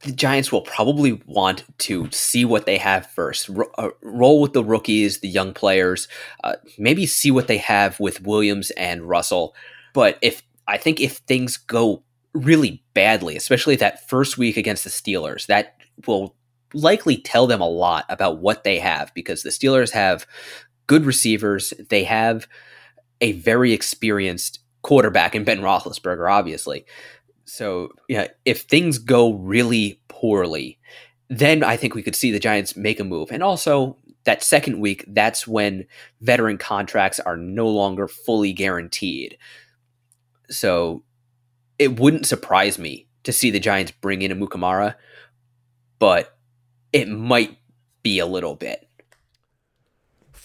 the 0.01 0.11
Giants 0.11 0.51
will 0.51 0.61
probably 0.61 1.21
want 1.25 1.63
to 1.79 2.09
see 2.11 2.45
what 2.45 2.65
they 2.65 2.77
have 2.77 3.07
first. 3.07 3.49
Uh, 3.77 3.89
roll 4.01 4.41
with 4.41 4.53
the 4.53 4.63
rookies, 4.63 5.19
the 5.19 5.27
young 5.27 5.53
players, 5.53 6.07
uh, 6.43 6.55
maybe 6.77 7.05
see 7.05 7.31
what 7.31 7.47
they 7.47 7.57
have 7.57 7.99
with 7.99 8.21
Williams 8.21 8.71
and 8.71 9.07
Russell. 9.07 9.55
But 9.93 10.17
if 10.21 10.43
I 10.67 10.77
think 10.77 10.99
if 10.99 11.17
things 11.17 11.57
go 11.57 12.03
really 12.33 12.83
badly, 12.93 13.35
especially 13.35 13.77
that 13.77 14.07
first 14.07 14.37
week 14.37 14.57
against 14.57 14.83
the 14.83 14.89
Steelers, 14.89 15.47
that 15.47 15.75
will 16.05 16.35
likely 16.73 17.17
tell 17.17 17.47
them 17.47 17.61
a 17.61 17.67
lot 17.67 18.05
about 18.09 18.39
what 18.39 18.63
they 18.63 18.79
have 18.79 19.13
because 19.13 19.43
the 19.43 19.49
Steelers 19.49 19.91
have 19.91 20.27
good 20.87 21.05
receivers. 21.05 21.73
They 21.89 22.03
have 22.03 22.47
a 23.21 23.31
very 23.33 23.71
experienced 23.71 24.59
quarterback 24.81 25.33
in 25.33 25.43
Ben 25.43 25.61
Roethlisberger, 25.61 26.29
obviously. 26.31 26.85
So 27.45 27.89
yeah, 28.07 28.27
if 28.43 28.61
things 28.61 28.97
go 28.97 29.33
really 29.33 30.01
poorly, 30.07 30.79
then 31.29 31.63
I 31.63 31.77
think 31.77 31.95
we 31.95 32.03
could 32.03 32.15
see 32.15 32.31
the 32.31 32.39
Giants 32.39 32.75
make 32.75 32.99
a 32.99 33.03
move. 33.03 33.31
And 33.31 33.41
also 33.41 33.97
that 34.25 34.43
second 34.43 34.79
week, 34.79 35.05
that's 35.07 35.47
when 35.47 35.85
veteran 36.21 36.57
contracts 36.57 37.19
are 37.19 37.37
no 37.37 37.67
longer 37.67 38.07
fully 38.07 38.53
guaranteed. 38.53 39.37
So 40.49 41.03
it 41.79 41.99
wouldn't 41.99 42.25
surprise 42.25 42.77
me 42.77 43.07
to 43.23 43.31
see 43.31 43.51
the 43.51 43.59
Giants 43.59 43.91
bring 43.91 44.21
in 44.21 44.31
Amukamara, 44.31 44.95
but 45.99 46.37
it 46.93 47.07
might 47.07 47.57
be 48.03 48.19
a 48.19 48.25
little 48.25 48.55
bit. 48.55 48.87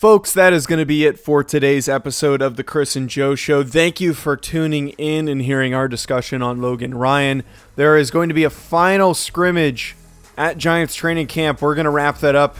Folks, 0.00 0.32
that 0.32 0.54
is 0.54 0.66
going 0.66 0.78
to 0.78 0.86
be 0.86 1.04
it 1.04 1.18
for 1.18 1.44
today's 1.44 1.86
episode 1.86 2.40
of 2.40 2.56
the 2.56 2.64
Chris 2.64 2.96
and 2.96 3.06
Joe 3.06 3.34
Show. 3.34 3.62
Thank 3.62 4.00
you 4.00 4.14
for 4.14 4.34
tuning 4.34 4.88
in 4.96 5.28
and 5.28 5.42
hearing 5.42 5.74
our 5.74 5.88
discussion 5.88 6.40
on 6.40 6.62
Logan 6.62 6.94
Ryan. 6.94 7.42
There 7.76 7.98
is 7.98 8.10
going 8.10 8.30
to 8.30 8.34
be 8.34 8.44
a 8.44 8.48
final 8.48 9.12
scrimmage 9.12 9.94
at 10.38 10.56
Giants 10.56 10.94
training 10.94 11.26
camp. 11.26 11.60
We're 11.60 11.74
going 11.74 11.84
to 11.84 11.90
wrap 11.90 12.20
that 12.20 12.34
up 12.34 12.56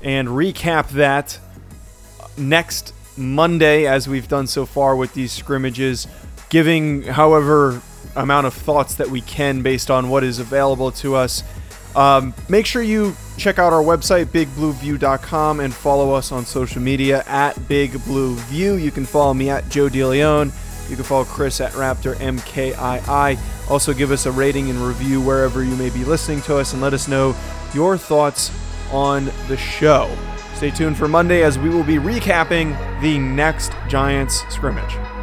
and 0.00 0.28
recap 0.28 0.88
that 0.92 1.38
next 2.38 2.94
Monday, 3.14 3.86
as 3.86 4.08
we've 4.08 4.26
done 4.26 4.46
so 4.46 4.64
far 4.64 4.96
with 4.96 5.12
these 5.12 5.32
scrimmages, 5.32 6.06
giving 6.48 7.02
however 7.02 7.82
amount 8.16 8.46
of 8.46 8.54
thoughts 8.54 8.94
that 8.94 9.10
we 9.10 9.20
can 9.20 9.60
based 9.60 9.90
on 9.90 10.08
what 10.08 10.24
is 10.24 10.38
available 10.38 10.90
to 10.92 11.14
us. 11.14 11.42
Um, 11.96 12.34
make 12.48 12.66
sure 12.66 12.82
you 12.82 13.16
check 13.36 13.58
out 13.58 13.72
our 13.72 13.82
website, 13.82 14.26
bigblueview.com, 14.26 15.60
and 15.60 15.74
follow 15.74 16.12
us 16.12 16.30
on 16.32 16.44
social 16.44 16.80
media 16.80 17.24
at 17.26 17.68
Big 17.68 18.02
Blue 18.04 18.34
View. 18.36 18.74
You 18.74 18.90
can 18.90 19.04
follow 19.06 19.34
me 19.34 19.50
at 19.50 19.68
Joe 19.68 19.88
DeLeon. 19.88 20.52
You 20.88 20.96
can 20.96 21.04
follow 21.04 21.24
Chris 21.24 21.60
at 21.60 21.72
Raptor 21.72 22.14
MKII. 22.16 23.70
Also, 23.70 23.92
give 23.92 24.10
us 24.10 24.26
a 24.26 24.32
rating 24.32 24.70
and 24.70 24.78
review 24.80 25.20
wherever 25.20 25.62
you 25.62 25.76
may 25.76 25.90
be 25.90 26.04
listening 26.04 26.42
to 26.42 26.56
us 26.56 26.72
and 26.72 26.82
let 26.82 26.92
us 26.92 27.06
know 27.06 27.34
your 27.72 27.96
thoughts 27.96 28.50
on 28.90 29.30
the 29.46 29.56
show. 29.56 30.14
Stay 30.54 30.70
tuned 30.70 30.98
for 30.98 31.08
Monday 31.08 31.42
as 31.42 31.58
we 31.58 31.70
will 31.70 31.84
be 31.84 31.96
recapping 31.96 32.76
the 33.00 33.18
next 33.18 33.72
Giants 33.88 34.42
scrimmage. 34.52 35.19